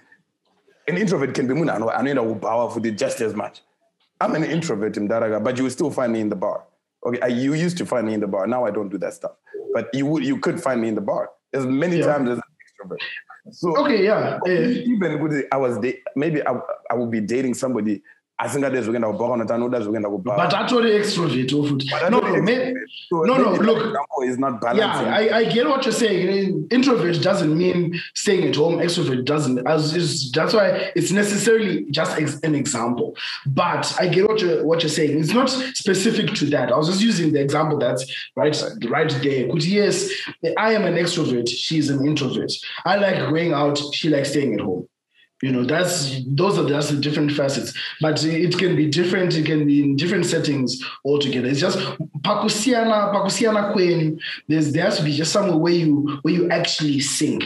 [0.87, 1.93] an introvert can be muna.
[1.95, 3.61] I know powerful just as much.
[4.21, 6.63] I'm an introvert in Daraga, but you will still find me in the bar.
[7.05, 8.47] Okay, I, you used to find me in the bar.
[8.47, 9.33] Now I don't do that stuff.
[9.73, 12.05] But you would, you could find me in the bar as many yeah.
[12.05, 12.43] times as an
[12.87, 12.97] extrovert.
[13.51, 14.39] So okay, yeah.
[14.47, 15.77] Even with I was
[16.15, 18.01] maybe I, I would be dating somebody
[18.37, 22.19] asingade kubva kana tanoda kubva but atori extrovert futi no
[23.23, 23.95] no no look.
[24.23, 25.07] is not balancing.
[25.07, 26.67] yeah I, I get what you're saying.
[26.71, 28.79] Introvert doesn't mean staying at home.
[28.79, 33.15] Extrovert doesn't as is that's why it's necessarily just ex- an example.
[33.45, 35.19] But i get what you're what you're saying.
[35.19, 36.71] It's not specific to that.
[36.71, 38.03] I was just using the example that's
[38.35, 38.55] right
[38.89, 39.45] right there.
[39.47, 40.09] Because yes
[40.57, 41.47] i am an extrovert.
[41.49, 42.51] She's an introvert.
[42.85, 43.79] I like going out.
[43.93, 44.87] She likes staying at home
[45.45, 45.95] you know that's
[46.41, 47.69] those are just the different facets
[48.05, 50.69] but it can be different it can be in different settings
[51.09, 51.47] altogether.
[51.51, 51.77] It's just
[52.27, 53.99] pakusiana pakusiana queen
[54.49, 55.91] there's there has to be just somewhere where you
[56.23, 57.39] where you actually sing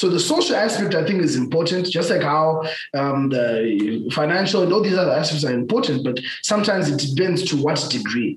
[0.00, 2.44] so the social aspect i think is important just like how
[3.00, 3.46] um, the
[4.20, 6.16] financial and all these other aspects are important but
[6.52, 8.32] sometimes it depends to what degree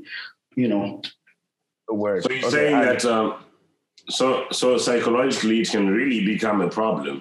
[0.61, 1.01] you know.
[1.87, 2.23] The word.
[2.23, 3.27] So you're Okay, saying I- that um,
[4.09, 7.15] so so psychologically it can really become a problem,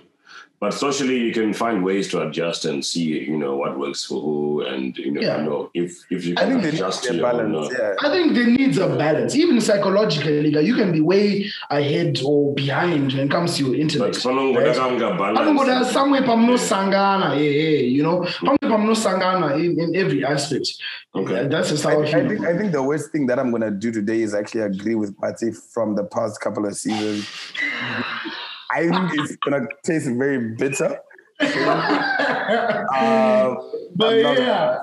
[0.61, 4.21] but socially you can find ways to adjust and see you know what works for
[4.21, 5.39] who, and you know, Yeah.
[5.39, 7.55] you know if if you I think they need adjust to to be your own,
[7.55, 7.95] uh, Yeah.
[8.07, 9.35] I think there needs a balance.
[9.37, 13.75] Even psychologically, like, you can be way ahead or behind when it comes to your
[13.75, 14.13] internet.
[14.13, 14.27] But intellect.
[14.27, 14.77] fanongo right?
[14.77, 15.93] dakanga Anongoda balance.
[15.93, 20.69] somewhere pamnosangana, yeah, yeah, you know, somewhere pamnosangana in, in every aspect.
[21.15, 21.49] Okay.
[21.49, 22.29] That's just I, how I, I feel.
[22.29, 25.17] think I think the worst thing that I'm gonna do today is actually agree with
[25.19, 27.27] Pati from the past couple of seasons.
[28.73, 30.99] I think it's gonna taste very bitter.
[31.41, 32.95] Uh,
[33.97, 34.79] but I'm not- yeah.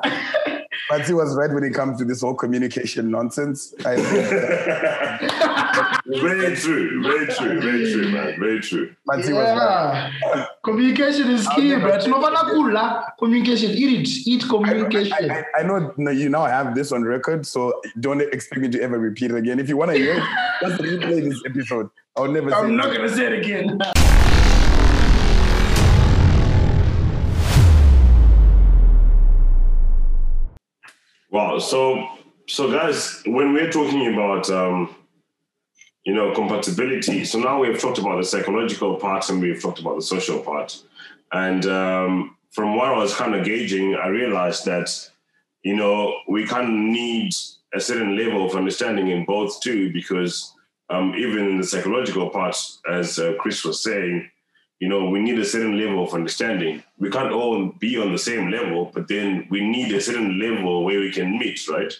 [0.90, 3.74] Pati was right when it comes to this whole communication nonsense.
[3.86, 3.96] I
[6.06, 8.96] very true, very true, very true, man, very true.
[9.06, 10.48] Pati was right.
[10.64, 15.30] Communication is key, but no matter kula, communication, eat it, eat communication.
[15.32, 18.82] I, I know no, you now have this on record, so don't expect me to
[18.82, 19.60] ever repeat it again.
[19.60, 20.24] If you want to hear it,
[20.62, 21.90] just replay this episode.
[22.18, 22.74] I'll never say I'm it.
[22.74, 23.80] not gonna say it again.
[31.30, 31.60] Wow.
[31.60, 32.08] So,
[32.48, 34.96] so guys, when we're talking about, um,
[36.06, 39.98] you know, compatibility, so now we've talked about the psychological part and we've talked about
[39.98, 40.82] the social part.
[41.34, 44.90] And um, from what I was kind of gauging, I realized that,
[45.64, 47.34] you know, we kind of need
[47.74, 50.54] a certain level of understanding in both too, because
[50.90, 52.56] um, even in the psychological part,
[52.90, 54.30] as uh, Chris was saying,
[54.80, 56.84] you know, we need a certain level of understanding.
[57.00, 60.84] We can't all be on the same level, but then we need a certain level
[60.86, 61.94] where we can meet, right?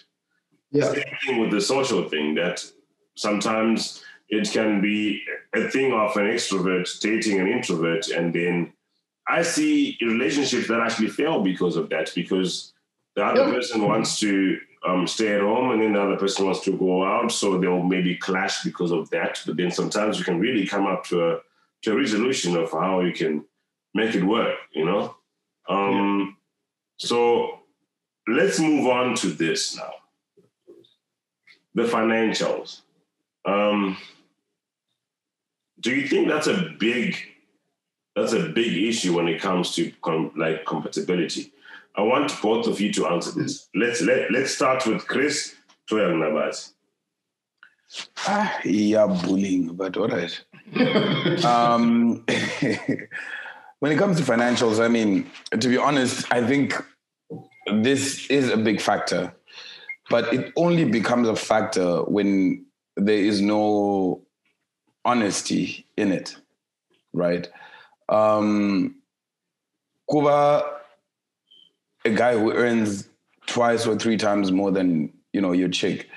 [0.70, 0.92] Yeah.
[0.92, 2.64] Same thing with the social thing that
[3.14, 5.22] sometimes it can be
[5.54, 8.72] a thing of an extrovert dating an introvert, and then
[9.26, 12.72] I see relationships that actually fail because of that, because
[13.14, 13.54] the other Yeah.
[13.54, 17.04] person wants to um, stay at home and then the other person wants to go
[17.04, 19.40] out, so they'll maybe clash because of that.
[19.46, 21.40] But then sometimes you can really come up to a
[21.82, 23.44] to a resolution of how you can
[23.94, 25.16] make it work, you know?
[25.68, 26.36] Um,
[26.98, 27.60] So
[28.26, 29.92] let's move on to this now.
[31.74, 32.80] The financials.
[33.44, 33.96] Um,
[35.80, 37.16] do you think that's a big
[38.16, 41.52] that's a big issue when it comes to com- like compatibility?
[41.96, 43.68] I want both of you to answer this.
[43.74, 45.54] Let's let let's start with Chris
[45.90, 46.72] Toya Nabat.
[48.26, 50.44] Ah, yeah, bullying, but all right.
[51.44, 52.24] um,
[53.78, 56.74] when it comes to financials, I mean, to be honest, I think
[57.72, 59.34] this is a big factor,
[60.10, 64.22] but it only becomes a factor when there is no
[65.04, 66.36] honesty in it,
[67.12, 67.48] right?
[68.08, 68.96] Um,
[70.10, 70.77] Kuba,
[72.08, 73.08] a guy who earns
[73.46, 76.08] twice or three times more than you know your chick,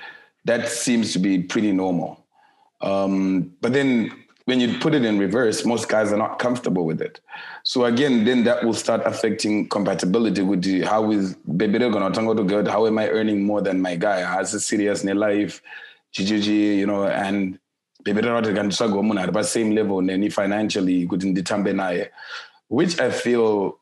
[0.44, 2.24] that seems to be pretty normal.
[2.80, 4.12] Um, but then
[4.46, 7.20] when you put it in reverse, most guys are not comfortable with it.
[7.62, 12.34] So again, then that will start affecting compatibility with the, how is baby gonna tango
[12.34, 12.66] to good?
[12.66, 14.20] How am I earning more than my guy?
[14.20, 15.62] Has a serious in life,
[16.14, 17.58] GGG, you know, and
[18.02, 21.78] baby can struggle at the same level and then financially couldn't determine
[22.66, 23.78] which I feel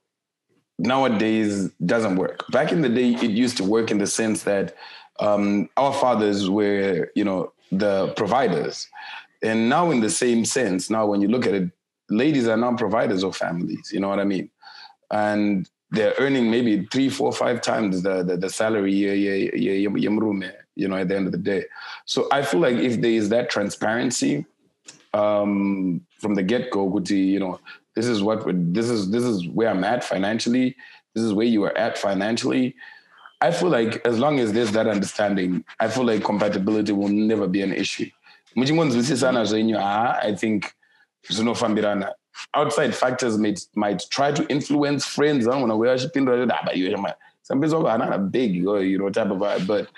[0.80, 2.44] nowadays doesn't work.
[2.50, 4.74] Back in the day, it used to work in the sense that
[5.20, 8.88] um, our fathers were, you know, the providers.
[9.42, 11.70] And now, in the same sense, now when you look at it,
[12.08, 13.90] ladies are now providers of families.
[13.92, 14.50] You know what I mean?
[15.10, 21.08] And they're earning maybe three, four, five times the the, the salary, you know, at
[21.08, 21.64] the end of the day.
[22.06, 24.46] So I feel like if there is that transparency
[25.12, 27.60] um, from the get go, you know,
[27.94, 30.76] this is what this is this is where I'm at financially.
[31.14, 32.76] This is where you are at financially.
[33.40, 37.48] I feel like as long as there's that understanding, I feel like compatibility will never
[37.48, 38.06] be an issue.
[38.06, 38.60] Mm-hmm.
[39.42, 40.74] Zvenyu, ah, I think.
[42.54, 45.46] Outside factors might might try to influence friends.
[45.46, 46.12] I don't know where I should
[47.42, 49.66] some people are not big, oh, you know, type of vibe.
[49.66, 49.88] But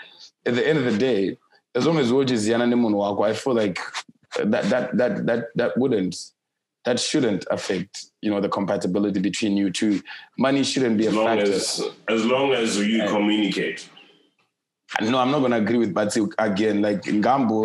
[0.47, 1.37] at the end of the day,
[1.75, 3.79] as long as I feel like
[4.43, 6.32] that that that that that wouldn't
[6.85, 10.01] that shouldn't affect you know the compatibility between you two.
[10.39, 11.53] Money shouldn't be a As long factor.
[11.53, 13.89] as as long as you communicate.
[15.01, 16.83] No, I'm not gonna agree with Bati again.
[16.83, 17.65] Like in Gambo,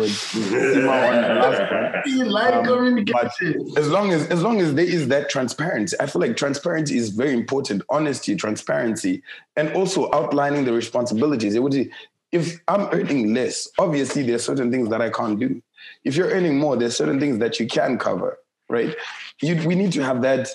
[2.06, 3.70] You like Um, communication.
[3.76, 7.10] as long as as long as there is that transparency, I feel like transparency is
[7.10, 7.82] very important.
[7.90, 9.22] Honesty, transparency,
[9.56, 11.54] and also outlining the responsibilities.
[11.54, 11.90] It would be,
[12.32, 15.60] if I'm earning less, obviously there's certain things that I can't do.
[16.04, 18.94] If you're earning more, there's certain things that you can cover, right?
[19.42, 20.48] You, we need to have that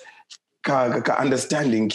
[0.64, 1.92] ka, ka, understanding in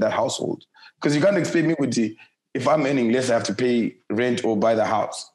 [0.00, 0.64] that household
[0.96, 2.16] because you can't expect me kuti
[2.54, 5.30] if I'm earning less, I have to pay rent or buy the house.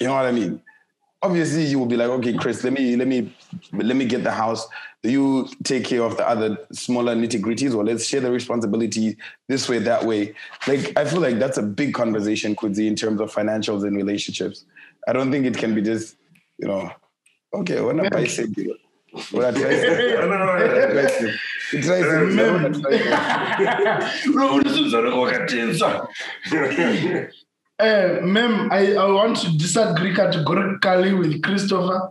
[0.00, 0.60] You know what I mean?
[1.22, 3.34] Obviously, you will be like, okay, Chris, let me let me
[3.72, 4.66] let me get the house.
[5.02, 9.16] You take care of the other smaller nitty gritties, or let's share the responsibility
[9.48, 10.34] this way, that way.
[10.66, 14.66] Like I feel like that's a big conversation, Kudzi, in terms of financials and relationships.
[15.08, 16.16] I don't think it can be just,
[16.58, 16.90] you know,
[17.60, 18.76] okay, when I buy you
[19.30, 19.76] what I try to
[21.82, 22.26] try to
[27.76, 32.06] Uh, ma'am, I, I want to disagree categorically with Christopher.
[32.06, 32.10] Uh,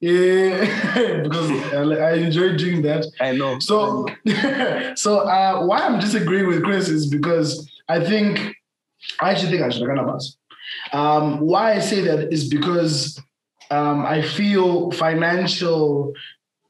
[1.22, 3.04] because I, enjoy doing that.
[3.20, 3.58] I know.
[3.58, 4.06] So,
[4.96, 8.54] so uh, why I'm disagreeing with Chris is because I think
[9.20, 10.18] I actually think I should have gone
[10.92, 13.20] um, Why I say that is because
[13.72, 16.12] um, I feel financial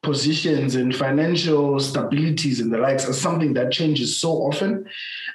[0.02, 4.84] positions and financial stabilities and the likes are something that changes so often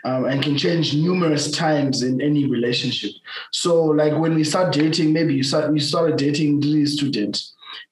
[0.04, 3.12] um, and can change numerous times in any relationship.
[3.52, 7.42] So, like when we start dating, maybe you start you started dating the student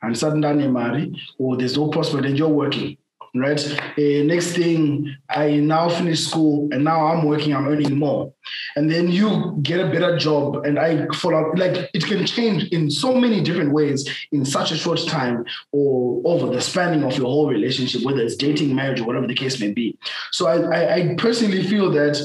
[0.01, 2.97] and suddenly marry, or there's no prospect and you're working
[3.39, 3.59] right?
[3.97, 8.33] Uh, next thing, I now finish school and now I'm working, I'm earning more.
[8.75, 11.57] And then you get a better job and I follow up.
[11.57, 16.21] Like it can change in so many different ways in such a short time or
[16.25, 19.59] over the spanning of your whole relationship, whether it's dating, marriage, or whatever the case
[19.59, 19.97] may be.
[20.31, 22.19] So I, I, I personally feel that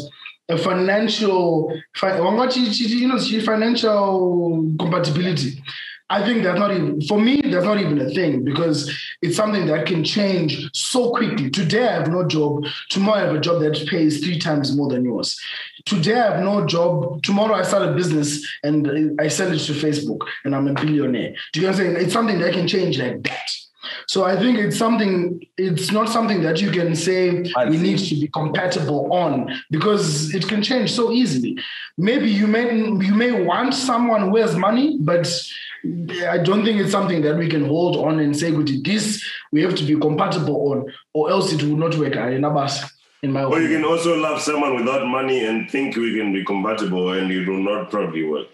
[0.49, 5.63] a financial, you know, financial compatibility
[6.11, 7.41] I think that's not even for me.
[7.41, 8.93] That's not even a thing because
[9.23, 11.49] it's something that can change so quickly.
[11.51, 12.65] Today I have no job.
[12.89, 15.41] Tomorrow I have a job that pays three times more than yours.
[15.87, 17.23] Today I have no job.
[17.23, 21.33] Tomorrow I start a business and I sell it to Facebook and I'm a billionaire.
[21.53, 21.97] Do you understand?
[21.99, 23.51] It's something that can change like that.
[24.09, 28.15] So I think it's something, it's not something that you can say we need to
[28.17, 31.57] be compatible on because it can change so easily.
[31.97, 35.27] Maybe you may you may want someone who has money, but
[36.29, 39.75] I don't think it's something that we can hold on and say, this we have
[39.77, 42.17] to be compatible on, or else it will not work.
[42.17, 42.33] I
[43.23, 43.53] in my opinion.
[43.53, 47.31] or you can also love someone without money and think we can be compatible and
[47.31, 48.47] it will not probably work.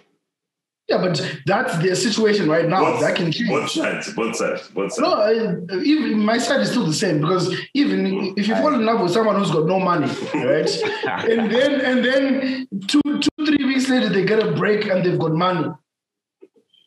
[0.89, 2.93] Yeah, but that's the situation right now.
[2.93, 3.49] Both, that can change.
[3.49, 5.01] Both sides, both sides, both sides.
[5.01, 8.39] No, I, even my side is still the same because even mm.
[8.39, 10.71] if you fall in love with someone who's got no money, right,
[11.29, 15.19] and then and then two, two, three weeks later they get a break and they've
[15.19, 15.69] got money.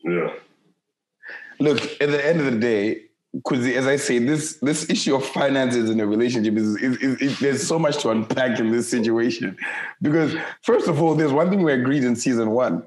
[0.04, 0.34] Yeah.
[1.60, 5.26] Look, at the end of the day, because as I say, this this issue of
[5.26, 8.90] finances in a relationship is, is, is, is, there's so much to unpack in this
[8.90, 9.56] situation.
[10.02, 12.84] Because first of all, there's one thing we agreed in season one.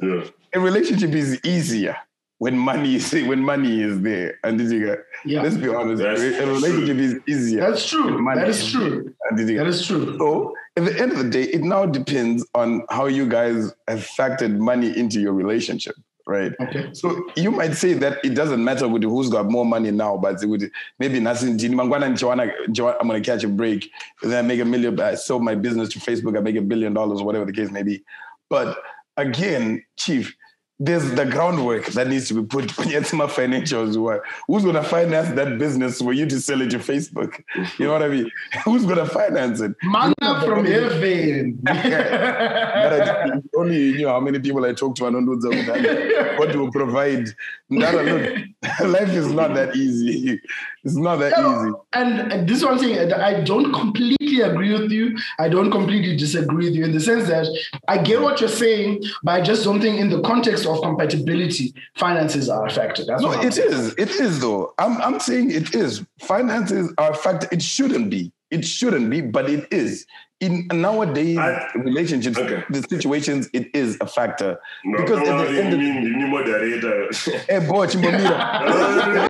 [0.00, 0.24] Yeah.
[0.54, 1.96] A relationship is easier
[2.38, 4.38] when money is when money is there.
[4.44, 5.42] And did you get, yeah.
[5.42, 7.04] let's be honest, That's a relationship true.
[7.04, 7.60] is easier.
[7.60, 8.24] That's true.
[8.34, 9.14] That is true.
[9.30, 10.18] That is true.
[10.18, 14.06] So at the end of the day, it now depends on how you guys have
[14.06, 16.52] factored money into your relationship right?
[16.60, 16.90] Okay.
[16.92, 20.42] So you might say that it doesn't matter with who's got more money now, but
[20.42, 21.58] it would maybe nothing.
[21.60, 23.90] I'm gonna catch a break,
[24.22, 24.98] and then I make a million.
[25.00, 27.82] I sell my business to Facebook, I make a billion dollars, whatever the case may
[27.82, 28.04] be.
[28.48, 28.78] But
[29.16, 30.34] again, Chief,
[30.82, 34.22] there's the groundwork that needs to be put when you my financials.
[34.46, 37.42] Who's going to finance that business for you to sell it to Facebook?
[37.78, 38.30] You know what I mean?
[38.64, 39.72] Who's going to finance it?
[39.82, 41.60] Manna from heaven.
[43.56, 47.28] only you know how many people I talk to and don't what will provide.
[47.68, 47.92] Look,
[48.80, 50.40] life is not that easy.
[50.82, 51.72] It's not that easy.
[51.92, 55.16] And this one thing, I don't completely agree with you.
[55.38, 57.46] I don't completely disagree with you in the sense that
[57.88, 61.74] I get what you're saying, but I just don't think in the context of compatibility,
[61.96, 63.06] finances are affected.
[63.08, 63.72] That's no, it saying.
[63.72, 63.94] is.
[63.94, 64.74] It is though.
[64.78, 66.04] I'm I'm saying it is.
[66.20, 67.52] Finances are a affected.
[67.52, 68.32] It shouldn't be.
[68.50, 70.06] It shouldn't be, but it is.
[70.40, 72.64] In nowadays I, relationships, okay.
[72.70, 74.58] the situations, it is a factor.
[74.84, 77.10] No, because no, at the end of the moderator.
[77.48, 79.28] Eh, boy, chimbomira.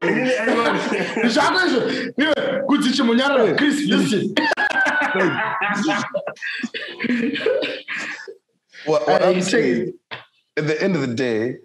[2.68, 4.34] Kuti chimunyara, Chris, listen.
[8.86, 9.94] what, what I'm saying,
[10.56, 11.56] at the end of the day,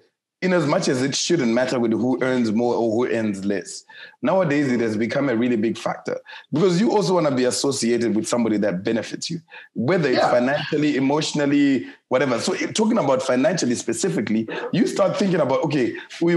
[0.41, 3.83] in as much as it shouldn't matter with who earns more or who earns less,
[4.21, 6.19] nowadays it has become a really big factor
[6.51, 9.39] because you also want to be associated with somebody that benefits you,
[9.73, 12.39] whether it's financially, emotionally, whatever.
[12.39, 16.29] So talking about financially specifically, you start thinking about okay, who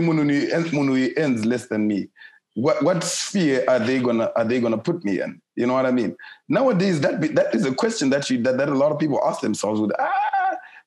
[1.16, 2.08] earns less than me.
[2.54, 5.40] What what sphere are they gonna are they gonna put me in?
[5.54, 6.16] You know what I mean?
[6.48, 9.20] Nowadays, that be, that is a question that you that, that a lot of people
[9.24, 10.27] ask themselves with ah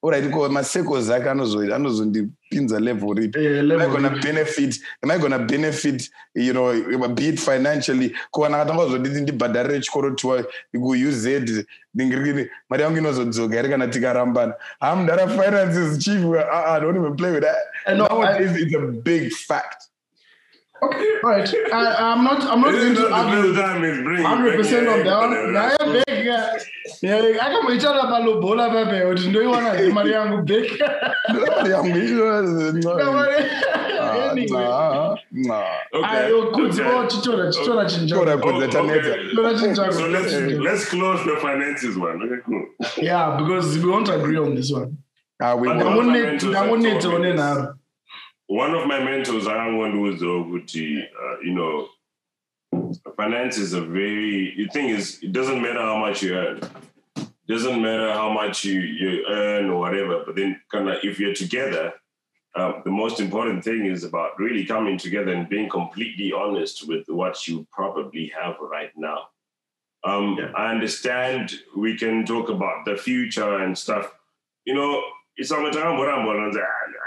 [0.04, 4.80] alright ko masecos ake anozondipinza level ripi am I gonna benefit?
[5.04, 6.10] Am I gonna benefit?
[6.34, 8.16] You know, be it financially.
[8.32, 11.28] Kuwana katangozoditi ndibhadharire chikoro tiwa kuUZ
[11.94, 14.54] ndingirikiri mari yangu inozodzoka here kana tikarambana.
[14.82, 16.24] I'm data finances chief.
[16.24, 17.58] Uh, don't even play with that.
[17.86, 19.91] I know, Nowadays, it's a big fact.
[20.84, 21.48] Okay, all right.
[21.74, 22.42] I, I'm not.
[22.44, 25.04] I'm not going This is to not the argue time he's bringing hundred percent on
[25.04, 25.30] that one.
[25.30, 26.58] the- Naye big, yeah.
[27.04, 30.82] Yeah, akamuitana palobola pepe kuti ndoiwana he mari yangu big.
[31.30, 33.02] Mari yangu ino-
[34.32, 34.50] Anyway.
[34.50, 35.64] Nah, nah.
[35.94, 36.92] Okay, Ayo kudzi okay.
[36.96, 38.38] oh chitora chitora Chikora chinjako.
[38.42, 39.12] kudza Oh, chanetsa.
[39.12, 39.30] okay.
[39.30, 39.94] Chitora chinjako.
[39.94, 42.22] So let's let's close the finances one.
[42.24, 42.66] Okay, cool.
[42.98, 44.98] Yeah, because we won't agree on this one.
[45.42, 45.98] Ah, we But won't.
[45.98, 47.76] one of my Ndakunetsa mentors have told ndakunetsa me one this.
[48.52, 51.88] One of my mentors, akangondiudzawo kuti, uh, you know,
[53.16, 54.54] finance is a very.
[54.58, 56.60] The thing is, it doesn't matter how much you earn.
[57.48, 60.24] Doesn't matter how much you, you earn or whatever.
[60.26, 61.94] But then, kind of, if you're together,
[62.54, 67.06] um, the most important thing is about really coming together and being completely honest with
[67.08, 69.30] what you probably have right now.
[70.04, 70.52] Um, Yeah.
[70.58, 74.14] I understand we can talk about the future and stuff.
[74.66, 75.02] You know,
[75.38, 76.60] it's on the time what I'm going to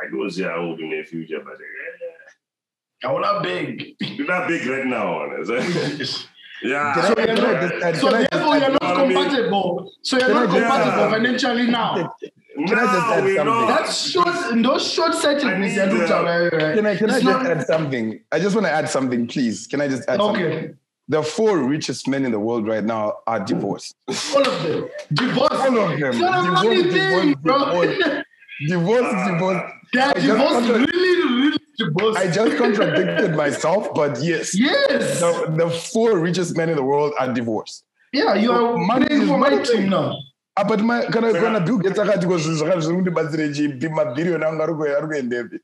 [0.06, 3.96] I go say I will in the future, but eh, I wanna big.
[4.00, 5.50] you're not big right now, honest.
[6.62, 6.94] yeah.
[6.94, 9.92] Can So you're not, just so can I just therefore you're not I mean- compatible.
[10.02, 11.10] So you're not compatible Yeah.
[11.10, 12.14] financially now.
[12.56, 13.44] Can I just now add we something?
[13.46, 13.66] know.
[13.66, 14.62] That's short.
[14.62, 15.76] Those short-sightedness.
[15.78, 16.76] I need, you're not- right, right.
[16.76, 18.20] Can I, can I just not- add something?
[18.30, 19.66] I just want to add something, please.
[19.66, 20.44] Can I just add something?
[20.44, 20.70] Okay,
[21.08, 23.96] The four richest men in the world right now are divorced.
[24.08, 24.88] all of them.
[25.12, 25.50] Divorce.
[25.50, 26.10] All of them.
[26.10, 27.58] It's not a funny Divorce, thing, divorce, bro.
[27.82, 28.24] divorce.
[28.68, 29.72] Divorce, divorce.
[29.94, 32.18] They're I just contra- Really, really divorced.
[32.18, 34.54] I just contradicted myself, but yes.
[34.58, 35.20] yes.
[35.20, 37.84] The, the four richest men in the world are divorced.
[38.12, 39.64] Yeah, you are Money playing is for my money.
[39.64, 40.16] team now.
[40.56, 43.88] Ah, but my, kana Saka- kana Bill Gates akati ko zvinhu zvakati zviri kundibatsire chipi
[43.88, 45.58] mabhiriyoni anga ari ku- ari kuendepi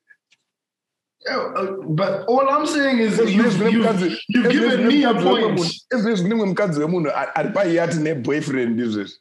[1.26, 1.52] Yeah,
[2.00, 5.26] but all I'm saying is Ezvinezvi you've, zvine you've, mukadzi- you've given me a mukadzi
[5.26, 5.58] wemwe point.
[5.58, 9.16] munhu- ezvinezvi zvine mumwe mukadzi wemunhu ari ari paiye ati neboyfriend izvezvi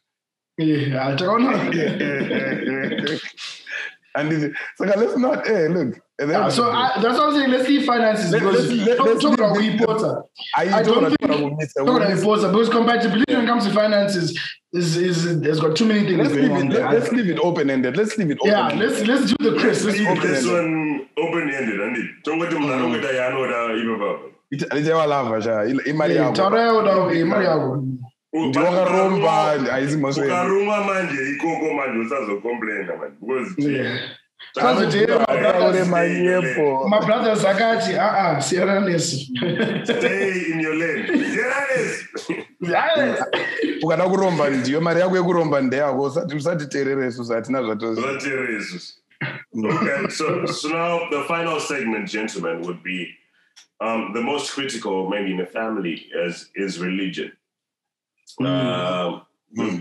[0.58, 1.52] Yeah, takaona.
[4.20, 5.92] and it- saka let's not eh look
[6.22, 7.50] Yeah, so I, that's what I'm saying.
[7.52, 10.14] Let's leave finances Let- because let's- let- talk, let's talk about the- reporter.
[10.58, 13.64] I I don't don't think- want to Talk about reporter because compatibility when it comes
[13.68, 14.26] to finances
[14.80, 15.18] is is
[15.50, 16.74] has got too many things Let's going leave on it.
[16.74, 16.92] there.
[16.92, 17.96] Let, us leave it open ended.
[18.02, 18.52] Let's leave it open.
[18.52, 19.78] yeah, let's let's do the Chris.
[19.86, 22.08] Let's do Leave this one open ended, and it.
[22.26, 24.20] Don't go to my don't go to Yano, even Baba.
[24.80, 25.56] Ichavalava sha
[25.92, 26.16] imari
[28.48, 28.54] Yako.
[28.54, 29.20] taura yako na mari yako.
[29.20, 30.28] Ndiwakaromba haisi moswe.
[30.28, 34.00] manje ikoko manje usazocomplaina man because Yeah.
[34.56, 35.84] Sazotera Ataure
[36.90, 39.18] mabrothers akati ah ah siyana nesu.
[39.84, 42.08] stay in your lane Yes.
[42.62, 43.26] Yeah.
[43.84, 46.02] Ukada kuromba ndiyo mari yako yekuromba ndeyako
[46.36, 48.02] usatitereresu satina zvatozi.
[48.02, 53.08] Okay, so so now the final segment, gentlemen, would be
[53.82, 57.32] um, the most critical, maybe in a family, is is religion.
[58.40, 59.22] Um,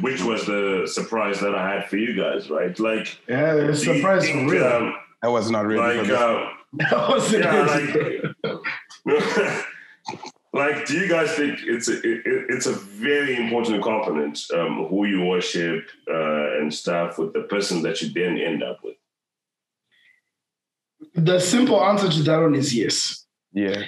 [0.00, 2.78] which was the surprise that I had for you guys, right?
[2.78, 4.64] Like, Yeah, do you surprise for real.
[4.66, 6.18] um, I was not ready for like, this.
[6.18, 8.34] uh, That was yeah,
[9.04, 9.64] like,
[10.52, 15.04] like, do you guys think it's a it, it's a very important component um, who
[15.06, 18.96] you worship uh, and stuff with the person that you then end up with?
[21.14, 23.26] The simple answer to that one is yes.
[23.52, 23.84] Yeah.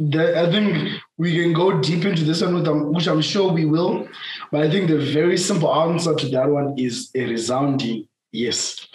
[0.00, 3.66] I think we can go deep into this one, with them, which I'm sure we
[3.66, 4.08] will.
[4.50, 8.86] But I think the very simple answer to that one is a resounding yes.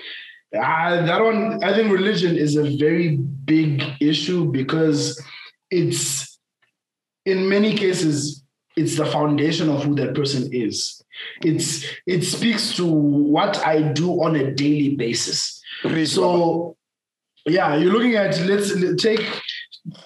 [0.55, 5.21] Uh, that one, I think religion is a very big issue because
[5.69, 6.39] it's,
[7.25, 8.43] in many cases,
[8.75, 11.01] it's the foundation of who that person is.
[11.41, 15.61] It's it speaks to what I do on a daily basis.
[16.05, 16.77] So,
[17.45, 19.25] yeah, you're looking at let's let- take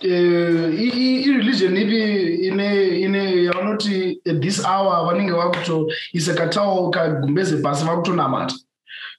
[0.01, 2.01] i-religion ipi
[2.47, 8.55] ine ine yavanoti at this hour vanenge vakuto isekatawo kagumbeze pasi vakutonamata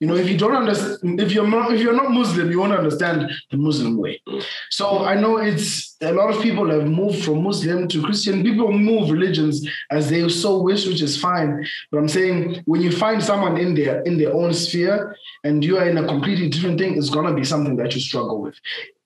[0.02, 2.72] you know if you don't understand if you're not if you're not muslim you won't
[2.72, 4.20] understand the muslim way.
[4.68, 8.42] So i know it's a lot of people have moved from muslim to christian.
[8.42, 11.64] People move religions as they so wish which is fine.
[11.92, 15.78] But i'm saying when you find someone in their in their own sphere and you
[15.78, 18.56] are in a completely different thing it's to be something that you struggle with.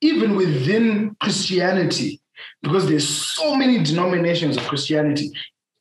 [0.01, 2.19] Even within christianity
[2.63, 5.31] because there's so many denominations of christianity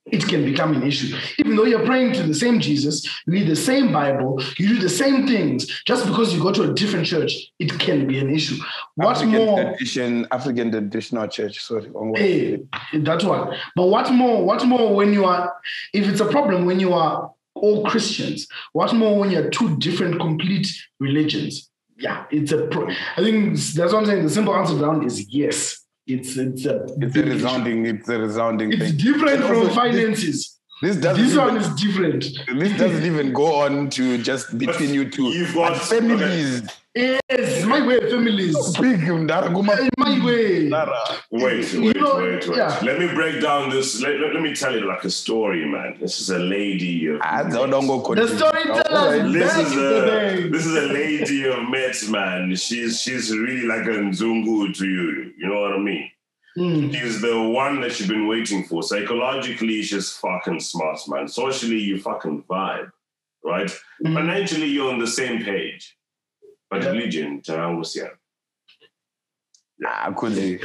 [0.07, 1.17] it can become an issue.
[1.39, 4.79] Even though you're praying to the same Jesus, you read the same Bible, you do
[4.79, 8.31] the same things, just because you go to a different church, it can be an
[8.31, 8.57] issue.
[8.95, 9.63] What African more?
[9.63, 11.61] tradition, African traditional church.
[11.61, 11.91] Sorry.
[12.15, 12.63] Hey,
[12.95, 13.57] that one.
[13.75, 14.45] But what more?
[14.45, 15.53] What more when you are,
[15.93, 18.47] if it's a problem when you are all Christians.
[18.73, 20.69] What more when you're two different, complete
[21.01, 21.71] religions?
[21.99, 22.89] Yeah, it's a pro.
[22.89, 24.25] I think that's what I'm saying.
[24.25, 25.86] The simple answer down is yes.
[26.07, 28.97] It's it's a It's a resounding, it's a resounding it's thing.
[28.97, 30.59] different And from finances.
[30.83, 32.25] This doesn't This even, one is different.
[32.61, 35.25] this doesn't even go on to just between you two.
[35.31, 36.63] You've got- But families,
[36.97, 38.57] Yes, my way, families.
[38.79, 40.69] big Ndara, Guma- In my way.
[40.71, 40.97] Ndara.
[41.31, 42.57] Wait, You wait, know, wait, wait.
[42.57, 42.79] yeah.
[42.83, 44.01] Let me break down this.
[44.01, 45.99] Let, let, let me tell you like a story, man.
[46.01, 47.07] This is a lady.
[47.09, 51.47] Of Ah, don't don't go The storyteller this is the a this is a lady
[51.49, 52.55] of Mets, man.
[52.57, 55.33] She's she's really like a Nzungu to you.
[55.37, 56.11] You know what I mean?
[56.57, 56.95] Mm.
[56.95, 58.83] She's the one that you've been waiting for.
[58.83, 61.29] Psychologically, she's fucking smart, man.
[61.29, 62.91] Socially, you fucking vibe,
[63.45, 63.71] right?
[64.03, 64.15] Mhm.
[64.15, 65.95] Financially, you're on the same page.
[66.71, 66.91] But Yeah.
[66.91, 68.11] religion, Jangangusia.
[69.85, 70.61] Ah, couldn't.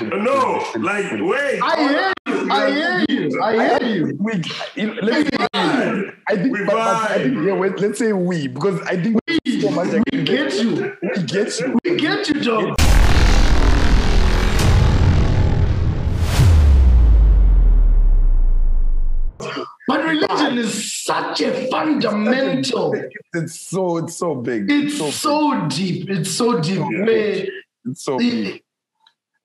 [0.00, 1.60] No, like wait.
[1.60, 2.50] I hear you.
[2.50, 3.42] I hear you.
[3.42, 4.16] I hear you.
[4.20, 4.32] We,
[5.02, 8.46] let me say, I think, We but, but I think, yeah, wait, let's say we,
[8.46, 10.96] because I think we, so much I We can get you.
[11.02, 11.76] We get you.
[11.84, 12.74] We get you, Joe.
[19.86, 22.94] But religion is such a fundamental.
[23.34, 24.70] It's so, it's so big.
[24.70, 26.08] It's so, so deep.
[26.08, 26.82] It's so deep.
[27.84, 28.62] It's so big.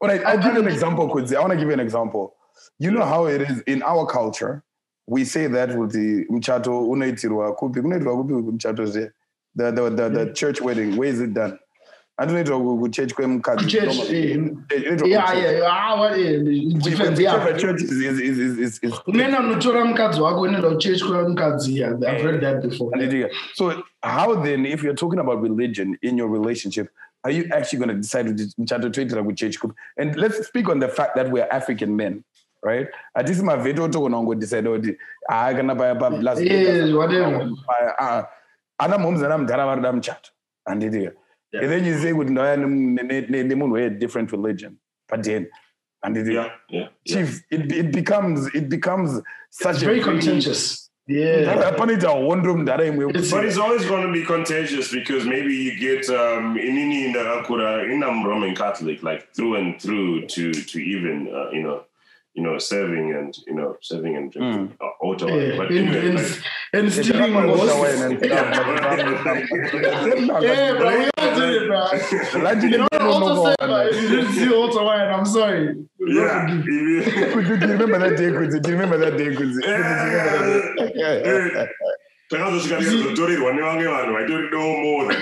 [0.02, 1.36] All right, I'll give you an example, Quincy.
[1.36, 2.36] I want to give you an example.
[2.78, 4.64] You know how it is in our culture.
[5.08, 9.12] We say that with the mchato unaitirwa kupi kunoitirwa kupi mchato the
[9.56, 10.36] the the, the mm.
[10.36, 10.96] church wedding.
[10.96, 11.60] Where is it done?
[12.20, 13.66] Andinoitwa kuchurch kwemukadzi.
[13.68, 15.44] church, eh, Inoitwa yeah, kuchurch.
[15.44, 17.58] yeah, ah, what, eh, it depends, Whichever yeah.
[17.60, 21.92] church is is is is, is, is Unena unotora mukadzi wako unoenda kuchechi kwemukadzi yeah
[21.94, 26.18] i've read that before And it- So how then, if you're talking about religion in
[26.18, 26.90] your relationship,
[27.24, 29.74] are you actually going to decide to mchato toitira kuchechi kupi?
[29.98, 32.24] And let's speak on the fact that we're African men,
[32.64, 32.88] right?
[33.16, 34.98] Atisi maveto otokona kungodecide kuti
[35.30, 37.50] ah kana paya pa last Yes, whatever.
[38.00, 38.24] ah
[38.78, 40.32] ana mhomuzana mudhara varida muchato
[40.66, 41.10] handiti
[41.52, 41.64] Yeah.
[41.64, 44.78] and then you say kuti ndauya nem- ne- ne- nemunhu we different religion
[45.12, 45.48] but then
[46.04, 46.50] and Yeah, yeah.
[46.70, 46.88] yeah.
[47.04, 52.86] chief it, it becomes it becomes such it's a very contentious yeah panoita hondo mudhara
[52.86, 57.08] imwe It's- But it's always going to be contagious because maybe you get um, inini
[57.08, 61.82] ndakakura in I'm Roman Catholic, like through and through to to even uh, you know
[62.36, 65.28] you know serving and you know serving and drinking uh, altar.
[65.30, 66.44] yeah But and, anyway, and, like,
[66.74, 68.18] and stealing horses.
[70.42, 71.86] yeah bro we all do it bro.
[72.62, 75.76] You know also say but if you didn't see altar wine I'm sorry.
[76.00, 76.46] Yeah.
[76.48, 76.66] Could
[77.48, 78.60] you, do you remember that day, Quincy?
[78.60, 79.62] Do you remember that day, Quincy?
[79.66, 81.68] Eh,
[82.30, 85.16] takazosvika ndikazotorerwa nevamwe vanhu i don't know more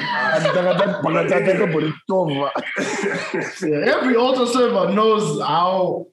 [3.61, 6.05] Yeah, every altar server knows how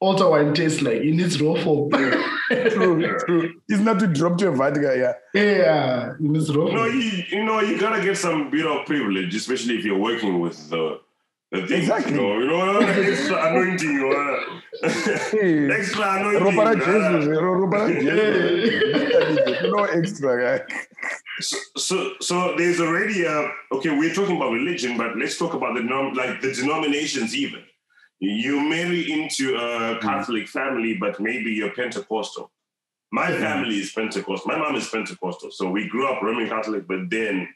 [0.00, 3.54] altar wine tastes like in its raw form True, true.
[3.68, 5.40] It's not to drop to a vodka, yeah.
[5.40, 8.86] yeah in its raw No, form you you know you gotta get some bit of
[8.86, 11.00] privilege, especially if you're working with the
[11.52, 11.82] the things.
[11.82, 12.14] Exactly.
[12.14, 13.92] You know, you know extra anointing.
[13.92, 14.60] You know,
[15.30, 15.68] Hey.
[15.78, 16.42] extra anointing.
[16.46, 19.70] Ropa ra uh, Jesus, ro- ropa Jesus.
[19.74, 20.74] No extra, guy.
[21.40, 23.90] so, so so there's already a okay.
[23.90, 27.62] We're talking about religion, but let's talk about the nom like the denominations even.
[28.20, 32.50] You marry into a Catholic family, but maybe you're Pentecostal.
[33.10, 34.46] My family is Pentecostal.
[34.52, 37.48] My mom is Pentecostal, so we grew up Roman Catholic, but then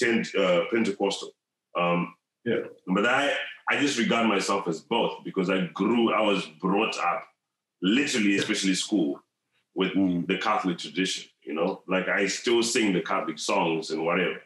[0.00, 1.30] turned uh, Pentecostal.
[1.78, 2.14] Um,
[2.44, 2.62] Yeah.
[2.86, 3.34] But I,
[3.70, 7.24] I just regard myself as both because I grew, I was brought up,
[7.82, 9.20] literally, especially school,
[9.74, 10.26] with Mm.
[10.26, 11.24] the Catholic tradition.
[11.42, 14.40] You know, like I still sing the Catholic songs and whatever.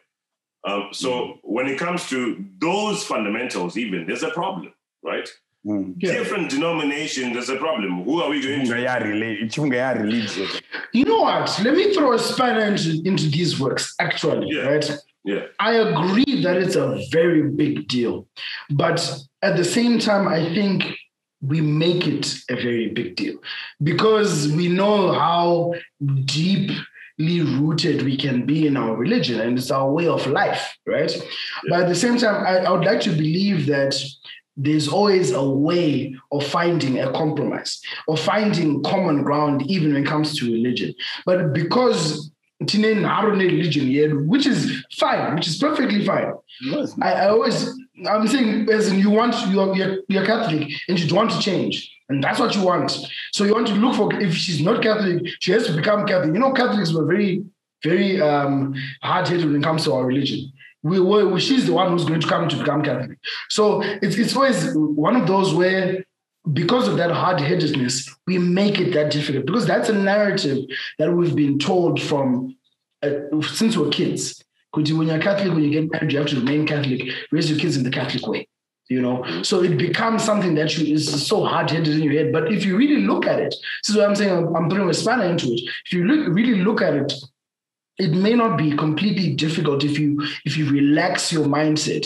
[0.67, 4.73] Um, so when it comes to those fundamentals, even there's a problem,
[5.03, 5.29] right?
[5.65, 5.95] Mm.
[5.97, 6.13] Yeah.
[6.13, 8.03] Different denomination, there's a problem.
[8.03, 8.71] Who are we going to?
[8.73, 10.47] Chifunga ya rela- chifunga ya religion.
[10.93, 11.59] You know what?
[11.63, 14.61] Let me throw a spanner into, into these works, actually, Yeah.
[14.69, 14.89] right?
[15.25, 15.41] Yeah.
[15.59, 18.27] I agree that it's a very big deal.
[18.69, 18.99] But
[19.41, 20.85] at the same time, I think
[21.41, 23.35] we make it a very big deal
[23.83, 25.73] because we know how
[26.25, 31.11] deeply rooted we can be in our religion and it's our way of life, right?
[31.69, 33.95] But at the same time, I, I would like to believe that
[34.57, 40.07] there's always a way of finding a compromise or finding common ground even when it
[40.07, 40.93] comes to religion.
[41.25, 42.31] But because
[42.65, 46.33] tine nharo religion yedu, which is fine, which is perfectly fine.
[47.01, 47.69] I, I always
[48.05, 51.93] I'm saying as in you want you're, you're you're Catholic and you want to change.
[52.09, 52.97] And that's what you want.
[53.33, 56.33] So you want to look for if she's not Catholic, she has to become Catholic.
[56.33, 57.43] You know, Catholics were very,
[57.83, 60.51] very um, hard-headed when it comes to our religion.
[60.83, 63.17] We were she's the one who's going to come to become Catholic.
[63.49, 66.05] So it's it's always one of those where
[66.53, 70.65] because of that hard-headedness, we make it that difficult because that's a narrative
[70.97, 72.55] that we've been told from
[73.03, 73.09] uh,
[73.41, 74.43] since we're kids.
[74.73, 77.01] Because when you're Catholic, when you get married, you have to remain Catholic,
[77.31, 78.47] raise your kids in the Catholic way.
[78.89, 82.31] You know, so it becomes something that you is so hard-headed in your head.
[82.31, 84.31] But if you really look at it, this is what I'm saying.
[84.31, 85.59] I'm, I'm throwing a spanner into it.
[85.85, 87.11] If you look, really look at it,
[87.97, 92.05] it may not be completely difficult if you if you relax your mindset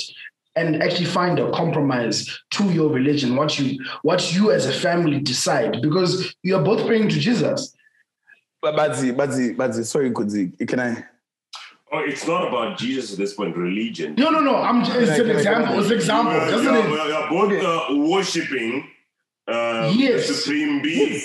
[0.55, 5.19] and actually find a compromise to your religion, what you what you as a family
[5.19, 7.75] decide, because you are both praying to Jesus.
[8.61, 11.03] But Badzi, Badzi, Badzi, sorry, Kudzi, can I?
[11.93, 14.15] Oh, it's not about Jesus at this point, religion.
[14.15, 14.55] No, no, no.
[14.55, 15.79] I'm just, it's an I- can I- example.
[15.79, 17.07] It's an example, You're, doesn't you're, it?
[17.07, 18.87] you're both uh, worshipping
[19.47, 20.27] uh, Yes.
[20.27, 21.21] the supreme being.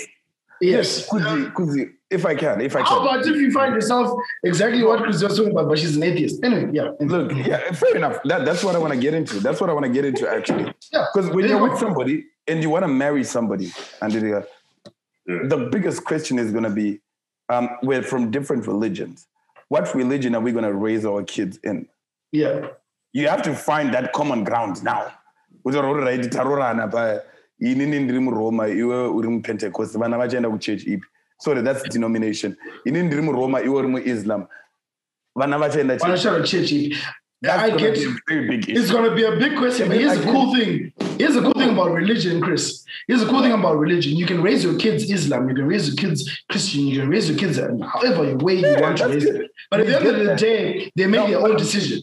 [0.59, 1.07] Yes.
[1.07, 2.85] Kudzi, Kudzi, if I can, if I can.
[2.87, 3.19] How can.
[3.19, 6.43] about if you find yourself exactly what Chris was talking about, but she's an atheist?
[6.43, 6.91] Anyway, yeah.
[6.99, 8.19] Look, yeah, fair enough.
[8.23, 9.39] That, that's what I want to get into.
[9.39, 10.73] That's what I want to get into actually.
[10.93, 11.05] Yeah.
[11.13, 14.43] Because when you're with somebody and you want to marry somebody, and they Yeah.
[15.25, 17.01] the biggest question is going to be,
[17.49, 19.27] um, we're from different religions.
[19.67, 21.87] What religion are we going to raise our kids in?
[22.31, 22.69] Yeah.
[23.11, 25.11] You have to find that common ground now.
[25.65, 27.19] Kuti uri right, tarorana pa
[27.61, 31.05] inini ndiri muroma iwe uri mupentecost vana vachaenda kuchurch ipi
[31.39, 34.45] sorry that's denomination inini ndiri muroma iwe uri muislam
[35.35, 36.97] vana vachaenda Wanna church shout a church?
[37.41, 38.09] That's I get be you.
[38.09, 40.91] a very big It's gonna be a big question, but here's I the cool thing.
[41.19, 42.83] Here's the cool thing about religion, Chris.
[43.07, 44.15] Here's the cool thing about religion.
[44.17, 46.19] You can raise your kids Islam, you can raise your kids
[46.49, 49.35] Christian, you can raise your kids however way you Yeah, want to raise good.
[49.35, 49.47] them.
[49.69, 51.99] But at the end of the day, they make No, their own decision.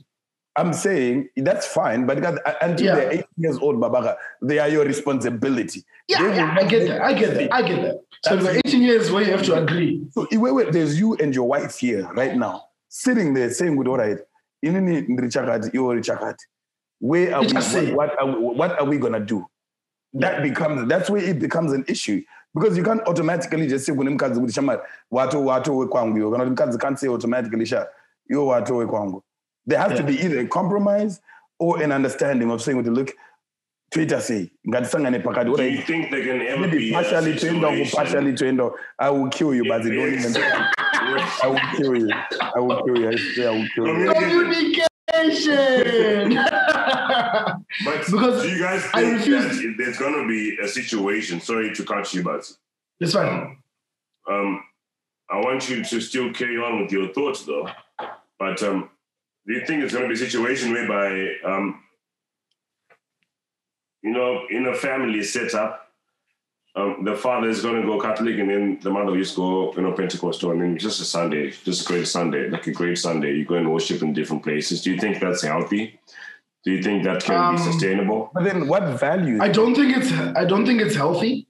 [0.57, 2.94] I'm saying that's fine, but God, uh, until Yeah.
[2.94, 5.84] they're 18 years old, Babaga, they are your responsibility.
[6.09, 7.02] Yeah, yeah, I get that.
[7.02, 7.52] I get that.
[7.52, 8.00] I get that.
[8.22, 10.07] So That's- for 18 years where you have to agree.
[10.12, 13.88] So wait, wait, there's you and your wife here right now, sitting there saying, "Good,
[13.88, 14.18] all right,
[14.64, 16.36] inini ndiri chakati, iwe.
[17.00, 17.92] Where are we?
[17.92, 19.44] What, what are we, what are we gonna do?
[20.14, 22.22] That becomes that's where it becomes an issue
[22.55, 24.80] because you can't automatically just say kune mukadzi kuti shamari
[25.11, 27.88] wato wato wekwangu iwe kana kuti mukadzi can't say automatically sha
[28.30, 29.22] iwe wato wekwangu.
[29.66, 31.20] There has to be either a compromise
[31.58, 33.14] or an understanding of saying, "Look,
[33.90, 37.64] Twitter say ngatisangane Do you think there can ever maybe be a partially to end
[37.64, 40.34] or partially to end or I will kill you, but they don't even.
[40.36, 42.10] I will kill you.
[42.12, 43.08] I will kill you.
[43.08, 44.12] I swear I will kill you.
[45.14, 46.38] Communication.
[47.84, 51.40] But Because do you guys I think refuse- that there's going to be a situation?
[51.40, 52.50] Sorry to cut you, but
[53.00, 53.58] it's fine.
[54.30, 54.62] um,
[55.30, 57.68] I want you to still carry on with your thoughts, though.
[58.38, 58.90] But um,
[59.47, 61.80] do you think it's going to be a situation whereby, um,
[64.03, 65.80] you know, in a family setup,
[66.76, 69.72] um, the father is going to go Catholic and then the mother will just go,
[69.74, 72.99] you know, Pentecostal, and then just a Sunday, just a great Sunday, like a great
[72.99, 74.82] Sunday, you go and worship in different places.
[74.82, 76.01] Do you think that's healthy?
[76.64, 78.30] Do you think that can be Um, sustainable?
[78.34, 79.38] But then, what value?
[79.40, 81.47] I don't think it's I don't think it's healthy.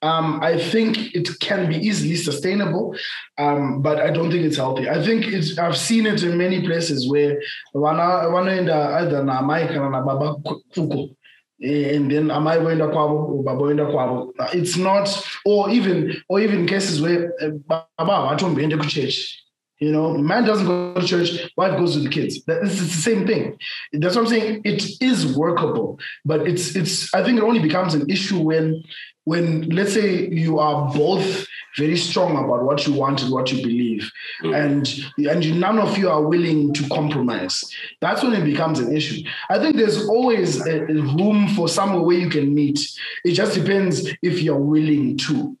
[0.00, 2.94] Um, I think it can be easily sustainable,
[3.36, 4.88] um, but I don't think it's healthy.
[4.88, 7.42] I think it's I've seen it in many places where
[7.74, 11.16] wana wanaenda either na amai kana na baba ku- kuko.
[11.60, 14.30] Eh, And then amai wenda kwabo or baba wenda kwabo.
[14.54, 15.08] It's not,
[15.44, 17.88] or even or even cases where uh, baba
[18.28, 19.42] watombi ende ku church.
[19.80, 22.42] You know, man doesn't go to church, wife goes with the kids.
[22.48, 23.56] Is the same thing.
[23.92, 24.62] That's what I'm saying.
[24.64, 27.14] It is workable, but it's it's.
[27.14, 28.82] I think it only becomes an issue when
[29.28, 33.58] when let's say you are both very strong about what you want and what you
[33.62, 34.10] believe,
[34.42, 34.54] Mm.
[34.62, 34.82] and
[35.32, 37.56] and none of you are willing to compromise.
[38.00, 39.20] That's when it becomes an issue.
[39.50, 42.78] I think there's always a, a room for somewhere where you can meet.
[43.24, 45.56] It just depends if you're willing to.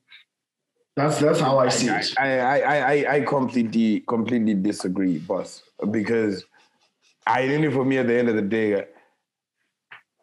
[0.96, 2.14] That's that's how I see it.
[2.18, 5.62] I, I, I, I- I completely, completely disagree, boss.
[5.90, 6.44] Because
[7.26, 8.84] I really, for me, at the end of the day,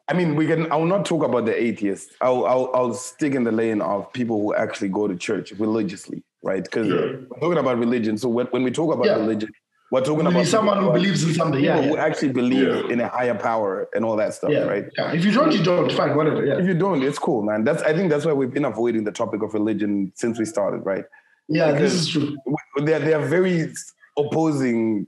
[0.08, 0.72] I mean, we can.
[0.72, 2.14] I will not talk about the atheists.
[2.22, 6.24] I'll, I'll, I'll stick in the lane of people who actually go to church religiously,
[6.44, 6.64] right?
[6.64, 6.96] Because Yeah.
[6.96, 8.18] we're talking about religion.
[8.18, 9.16] So when, when we talk about Yeah.
[9.16, 9.50] religion,
[9.92, 11.64] we're talking about someone who believes in something.
[11.64, 14.86] Yeah, who actually believe in a higher power and all that stuff, right?
[14.96, 15.12] yeah.
[15.12, 15.92] If you don't, you don't.
[15.92, 16.46] Fine, whatever.
[16.46, 16.60] Yeah.
[16.60, 17.64] If you don't, it's cool, man.
[17.64, 20.80] That's I think that's why we've been avoiding the topic of religion since we started,
[20.86, 21.06] right?
[21.48, 22.36] Yeah, this is true.
[22.78, 23.72] there, there are very
[24.18, 25.08] opposing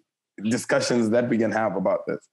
[0.50, 2.28] discussions that we can have about this.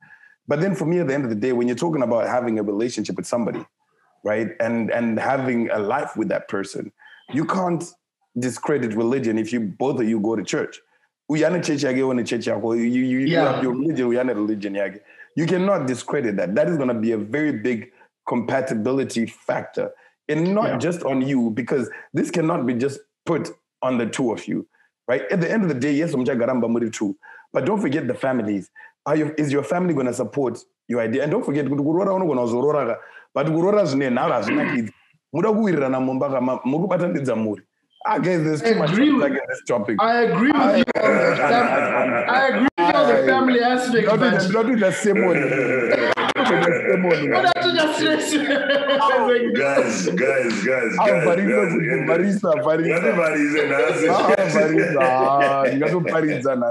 [0.46, 2.58] But then for me, at the end of the day, when you're talking about having
[2.58, 3.64] a relationship with somebody,
[4.24, 6.92] right, and and having a life with that person,
[7.32, 7.84] you can't
[8.38, 10.80] discredit religion if you both of you go to church.
[11.30, 12.76] Uyana church yake, uyana church yako.
[12.76, 13.52] You, you, you Yeah.
[13.52, 14.74] have your religion, uyana religion.
[15.36, 16.54] You cannot discredit that.
[16.54, 17.90] That is going to be a very big
[18.28, 19.90] compatibility factor.
[20.28, 20.78] And not Yeah.
[20.78, 23.50] just on you, because this cannot be just put
[23.82, 24.66] on the two of you
[25.06, 25.22] right?
[25.30, 27.14] At the end of the day, yes, umjagaramba muri true,
[27.52, 28.70] but don't forget the families.
[29.06, 31.22] Are you, is your family going to support your idea?
[31.22, 32.96] And don't forget, kuti kurora unogona kuzorora ka,
[33.34, 34.90] but kurora zvine nharo hazvina kids.
[35.32, 37.62] muda kuwirirana mumba kama muri kubatanidza muri
[38.06, 39.96] Ah, guys, there's too I much agree with- unpack in this topic.
[39.98, 44.06] I agree with you on the fam- I agree with you on the family aspect,
[44.06, 45.40] but ndinotoita semoni
[46.90, 48.34] semoni but I to just stress.
[49.56, 51.72] guys, guys, guys, Ah, guys, guys.
[51.72, 52.96] kuti Varisa, Varisa.
[52.96, 55.30] Everybody's in Ah,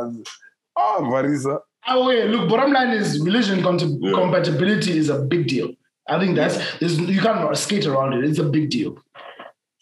[0.06, 1.02] us.
[1.12, 1.60] Varisa.
[1.88, 1.92] Ndingatoparidza nazi.
[1.92, 1.96] Varisa.
[1.96, 4.14] Oh, yeah, look, bottom line is religion cont- Yeah.
[4.14, 5.70] compatibility is a big deal.
[6.08, 8.24] I think that's there's, you can't skate around it.
[8.30, 8.98] It's a big deal.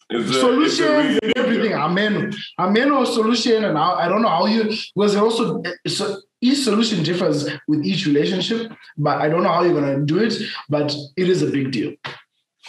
[0.09, 1.73] It's a- it's a really and everything.
[1.73, 2.33] Amen.
[2.59, 4.63] Amen or solution, and I, I don't know how you
[4.95, 9.49] because it also eh, so each solution differs with each relationship, but I don't know
[9.53, 10.33] how you're gonna do it.
[10.69, 11.93] But it is a big deal.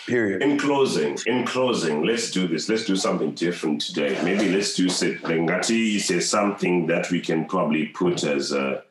[0.06, 0.42] Period.
[0.42, 2.68] In closing, in closing, let's do this.
[2.68, 4.18] Let's do something different today.
[4.24, 8.82] Maybe let's do say Ngati says something that we can probably put as a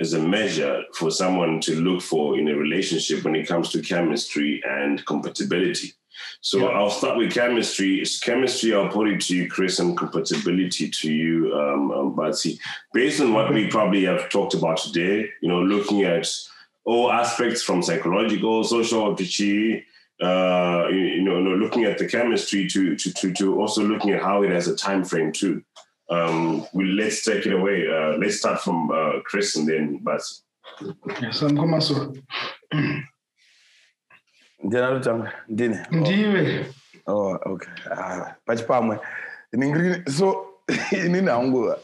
[0.00, 3.82] as a measure for someone to look for in a relationship when it comes to
[3.82, 5.92] chemistry and compatibility.
[6.40, 8.00] So I'll start with chemistry.
[8.00, 12.58] It's chemistry, I'll put it to you, Chris, and compatibility to you, um, um, Batsy.
[12.92, 16.26] Based on what we probably have talked about today, you know, looking at
[16.84, 19.84] all aspects from psychological, social, pitchy,
[20.22, 24.22] uh, you, you know, looking at the chemistry to, to to to also looking at
[24.22, 25.62] how it has a time frame too.
[26.10, 27.86] Um, we, let's take it away.
[27.88, 30.42] Uh, let's start from uh, Chris and then Bats.
[31.32, 32.12] So I'm coming so
[34.64, 36.66] ndinatotanga ndine ndiwe
[37.06, 37.38] oh.
[37.44, 37.72] okay.
[37.90, 38.98] Ah, pachipamwe
[39.52, 40.46] Ndingiri- so
[41.06, 41.74] inini hangu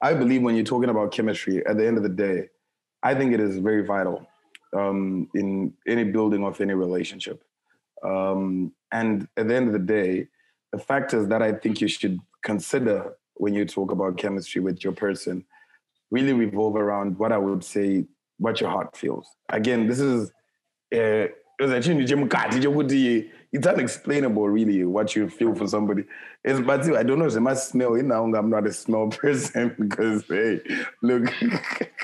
[0.00, 2.48] i believe when you're talking about chemistry at the end of the day
[3.02, 4.20] i think it is very vital
[4.72, 7.42] um, in any building of any relationship.
[8.02, 10.28] Um, and at the end of the day
[10.72, 14.92] the factors that i think you should consider when you talk about chemistry with your
[14.92, 15.44] person
[16.10, 18.04] really revolve around what i would say
[18.38, 19.26] what your heart feels.
[19.48, 20.30] Again this is
[20.94, 21.26] uh,
[21.60, 26.04] a it's unexplainable really what you feel for somebody.
[26.44, 27.94] It's, but i don't know if it must smell.
[27.94, 30.60] Know i'm not a smell person because hey
[31.02, 31.32] look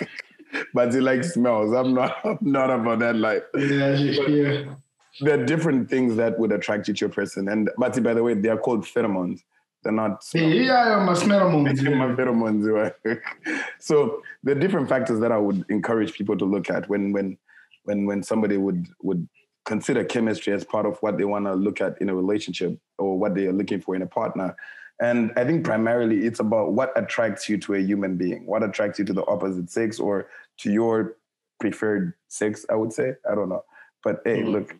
[0.75, 1.73] but he likes smells.
[1.73, 3.43] I'm not i'm not about that life.
[3.55, 4.75] Yeah, yeah.
[5.21, 7.49] there are different things that would attract you to your person.
[7.49, 9.43] And but by the way they are called pheromones
[9.85, 10.25] they're not.
[10.35, 12.93] Yeah, I must smell a pheromones.
[13.79, 17.39] so the different factors that I would encourage people to look at when when
[17.85, 19.29] when when somebody would would
[19.65, 23.19] consider chemistry as part of what they want to look at in a relationship or
[23.19, 24.57] what they are looking for in a partner.
[25.01, 28.99] And I think primarily it's about what attracts you to a human being, what attracts
[28.99, 30.29] you to the opposite sex or
[30.59, 31.17] to your
[31.61, 33.15] preferred sex, I would say.
[33.31, 33.65] I don't know.
[34.03, 34.53] But hey, Mhm.
[34.53, 34.77] look,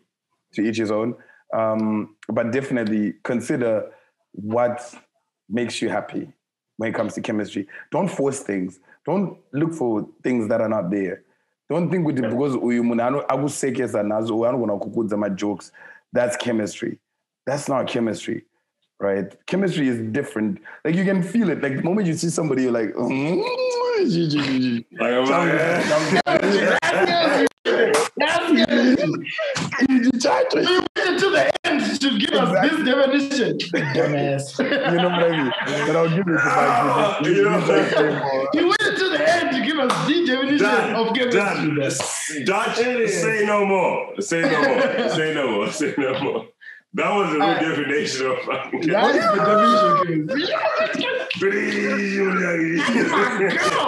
[0.53, 1.15] to each his own.
[1.53, 3.91] Um, but definitely consider
[4.35, 4.93] what
[5.49, 6.31] makes you happy
[6.77, 7.67] when it comes to chemistry.
[7.91, 8.79] Don't force things.
[9.05, 11.23] Don't look for things that are not there.
[11.69, 15.71] Don't think with because uyu munhu ano- akusekesa nazo uyu anogona kukudza majokes.
[16.13, 16.99] That's chemistry.
[17.45, 18.43] That's not chemistry.
[18.99, 19.35] Right?
[19.45, 20.59] Chemistry is different.
[20.85, 21.61] Like you can feel it.
[21.61, 23.43] Like the moment you see somebody, you're like, mm,
[31.15, 33.57] You to the end to give us this definition.
[33.57, 34.59] Dumbass.
[34.91, 35.51] you know what I mean?
[35.87, 39.79] But I'll give it to my you know, You waited to the end to give
[39.79, 40.95] us the definition Done.
[40.95, 42.43] of chemistry.
[42.43, 42.65] Done.
[42.65, 44.21] Dutch, say no more.
[44.21, 45.09] Say no more.
[45.15, 45.71] Say no more.
[45.71, 46.45] Say no more.
[46.95, 50.35] That was a real Uh, definition of fucking That is the definition of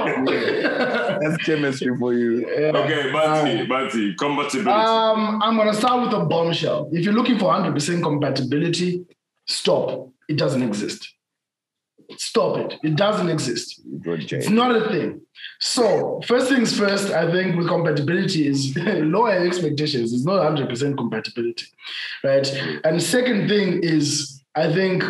[0.06, 0.62] chemistry.
[1.22, 2.46] That's chemistry for you.
[2.48, 4.70] okay, Bati, Bati, compatibility.
[4.70, 6.90] Um, I'm gonna start with a bombshell.
[6.92, 9.06] If you're looking for 100% compatibility,
[9.48, 10.10] stop.
[10.28, 11.14] It doesn't exist.
[12.16, 12.80] Stop it.
[12.84, 13.82] It doesn't exist.
[14.06, 15.22] It's not a thing.
[15.60, 20.14] So, first things first, I think with compatibility is lower expectations.
[20.14, 21.66] It's not 100% compatibility,
[22.24, 22.48] right?
[22.84, 25.04] And second thing is, I think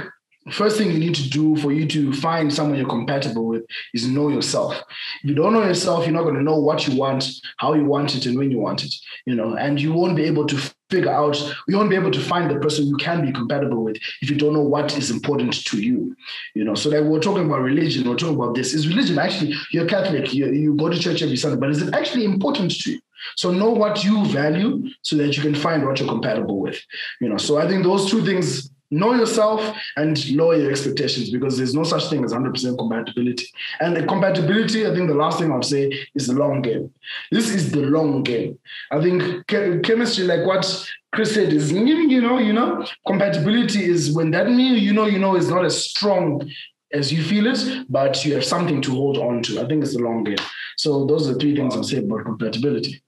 [0.51, 4.07] first thing you need to do for you to find someone you're compatible with is
[4.07, 4.75] know yourself.
[5.23, 7.85] If you don't know yourself, you're not going to know what you want, how you
[7.85, 8.93] want it, and when you want it,
[9.25, 12.19] you know, and you won't be able to figure out, you won't be able to
[12.19, 15.53] find the person you can be compatible with if you don't know what is important
[15.65, 16.15] to you,
[16.53, 16.75] you know.
[16.75, 18.73] So, like, we're talking about religion, we're talking about this.
[18.73, 21.93] Is religion actually, you're Catholic, you, you go to church every Sunday, but is it
[21.93, 22.99] actually important to you?
[23.35, 26.79] So know what you value so that you can find what you're compatible with.
[27.19, 31.57] You know, so I think those two things know yourself and lower your expectations because
[31.57, 33.47] there's no such thing as 100% compatibility.
[33.79, 36.93] And the compatibility, I think the last thing I'll say is the long game.
[37.31, 38.59] This is the long game.
[38.91, 44.11] I think che- chemistry, like what Chris said, is you know, you know, compatibility is
[44.11, 46.49] when that means you know, you know, is not as strong
[46.93, 49.61] as you feel it, but you have something to hold on to.
[49.61, 50.37] I think it's the long game.
[50.77, 53.01] So those are the three things I'll say about compatibility.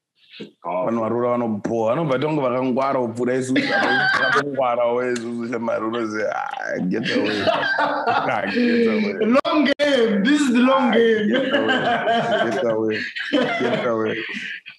[0.64, 3.62] Vanhu varura vanoboha vanobva tonge vakangwara kupfuura isusu
[4.24, 7.42] vakangwarawo isusu shamari unoziva "Ah, get away.
[7.48, 9.14] Ah, get away.
[9.46, 10.24] Long game.
[10.24, 11.28] This is the long game.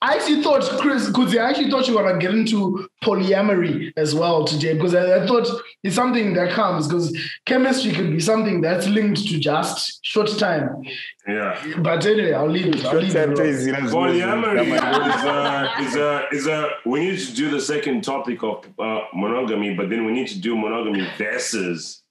[0.02, 2.20] Get away get away I actually thought, Chris, because I actually thought you were going
[2.20, 5.46] to get into polyamory as well today, because I, I thought
[5.82, 10.82] it's something that comes, because chemistry could be something that's linked to just short time.
[11.28, 11.74] yeah.
[11.78, 12.84] But anyway, I'll leave it.
[12.84, 13.28] I'll leave it.
[13.28, 14.14] alone.
[14.14, 18.66] Polyamory is a, is a is a we need to do the second topic of
[18.78, 22.02] uh, monogamy, but then we need to do monogamy versus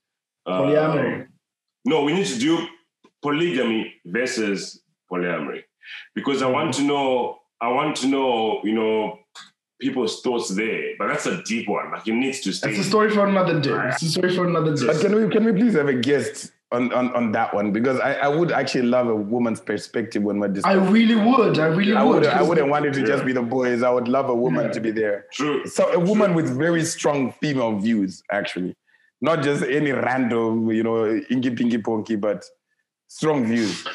[0.46, 1.28] uh, Polyamory.
[1.86, 2.68] No, we need to do
[3.22, 4.82] polygamy versus
[5.12, 5.64] polyamory
[6.16, 7.39] because I want to know.
[7.62, 9.20] I want to know, you know,
[9.82, 10.94] people's thoughts there.
[10.98, 11.92] But that's a deep one.
[11.92, 12.70] Like it needs to stay.
[12.72, 13.78] It's a story for another day.
[13.90, 14.88] It's a story for another day.
[14.88, 17.72] But can we can we please have a guest on, on, on that one?
[17.74, 20.80] Because I, I would actually love a woman's perspective when we're discussing.
[20.80, 21.60] I really would.
[21.60, 22.22] I really I, would.
[22.22, 23.84] would, I 'cause wouldn't want it to just be the boys.
[23.84, 24.72] I would love a woman Yeah.
[24.72, 25.26] to be there.
[25.34, 25.66] True.
[25.66, 28.76] So a woman with very strong female views, actually,
[29.22, 32.46] not just any random, you know, inky pinky ponky, but
[33.10, 33.86] strong views.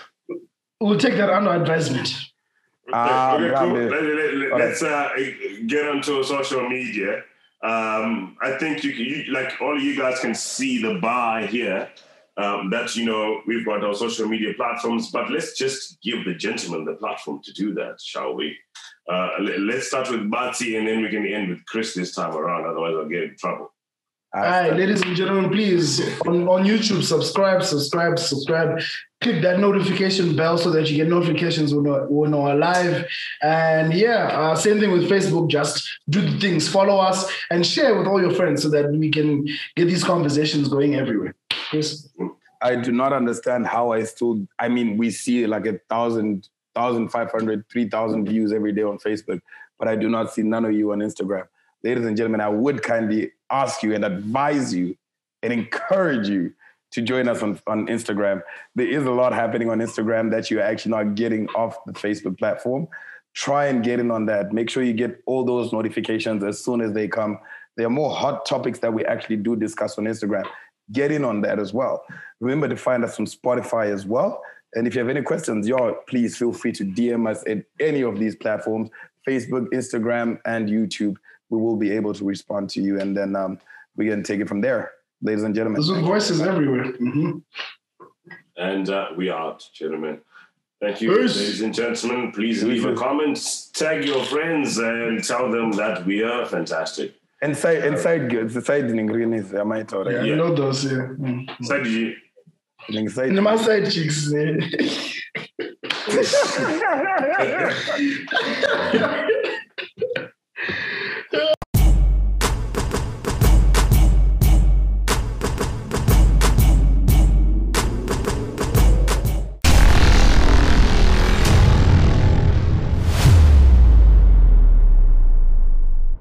[0.80, 2.12] We'll take that under advisement.
[2.92, 3.74] Ah, okay, cool.
[3.74, 4.50] Rambe.
[4.50, 5.08] Let, us uh,
[5.66, 7.22] get onto social media.
[7.62, 11.40] Um, I think you, can- you like all of you guys can see the bar
[11.46, 11.88] here.
[12.36, 16.34] Um, that you know we've got our social media platforms, but let's just give the
[16.34, 18.56] gentleman the platform to do that, shall we?
[19.08, 22.34] Uh, let, let's start with Batsy and then we can end with Chris this time
[22.34, 22.66] around.
[22.66, 23.72] Otherwise, I'll get in trouble.
[24.36, 28.80] All right, ladies and gentlemen, please on, on YouTube, subscribe, subscribe, subscribe.
[29.20, 33.06] Click that notification bell so that you get notifications when when we're live.
[33.42, 35.48] And yeah, uh, same thing with Facebook.
[35.48, 39.08] Just do the things, follow us, and share with all your friends so that we
[39.08, 41.36] can get these conversations going everywhere.
[41.70, 42.08] Chris?
[42.60, 44.48] I do not understand how I still.
[44.58, 48.82] I mean, we see like a thousand, thousand five hundred, three thousand views every day
[48.82, 49.40] on Facebook,
[49.78, 51.46] but I do not see none of you on Instagram.
[51.84, 54.96] Ladies and gentlemen, I would kindly ask you and advise you
[55.42, 56.52] and encourage you
[56.92, 58.40] to join us on, on Instagram.
[58.74, 62.38] There is a lot happening on Instagram that you're actually not getting off the Facebook
[62.38, 62.86] platform.
[63.34, 64.52] Try and get in on that.
[64.52, 67.38] Make sure you get all those notifications as soon as they come.
[67.76, 70.44] There are more hot topics that we actually do discuss on Instagram.
[70.92, 72.04] Get in on that as well.
[72.40, 74.40] Remember to find us on Spotify as well.
[74.74, 78.02] And if you have any questions, y'all, please feel free to DM us at any
[78.02, 78.90] of these platforms
[79.26, 81.16] Facebook, Instagram, and YouTube.
[81.50, 83.58] We will be able to respond to you and then um,
[83.96, 84.92] we can take it from there,
[85.22, 85.82] ladies and gentlemen.
[85.82, 86.92] Zoom voices everywhere.
[86.94, 87.42] Mhm.
[88.56, 90.20] And uh, we are out, gentlemen.
[90.80, 91.36] Thank you, Peace.
[91.36, 92.32] ladies and gentlemen.
[92.32, 93.38] Please leave a comment,
[93.72, 97.14] tag your friends, and tell them that we are fantastic.
[97.42, 100.06] Inside, inside, inside in green is am I told?
[100.10, 100.34] Yeah, I Yeah.
[100.36, 100.84] know those.
[100.84, 101.08] Yeah.
[101.18, 101.64] Mm.
[101.64, 102.14] Side G.
[102.90, 103.28] Inside.
[103.30, 104.32] And my side chicks.
[104.32, 104.56] eh.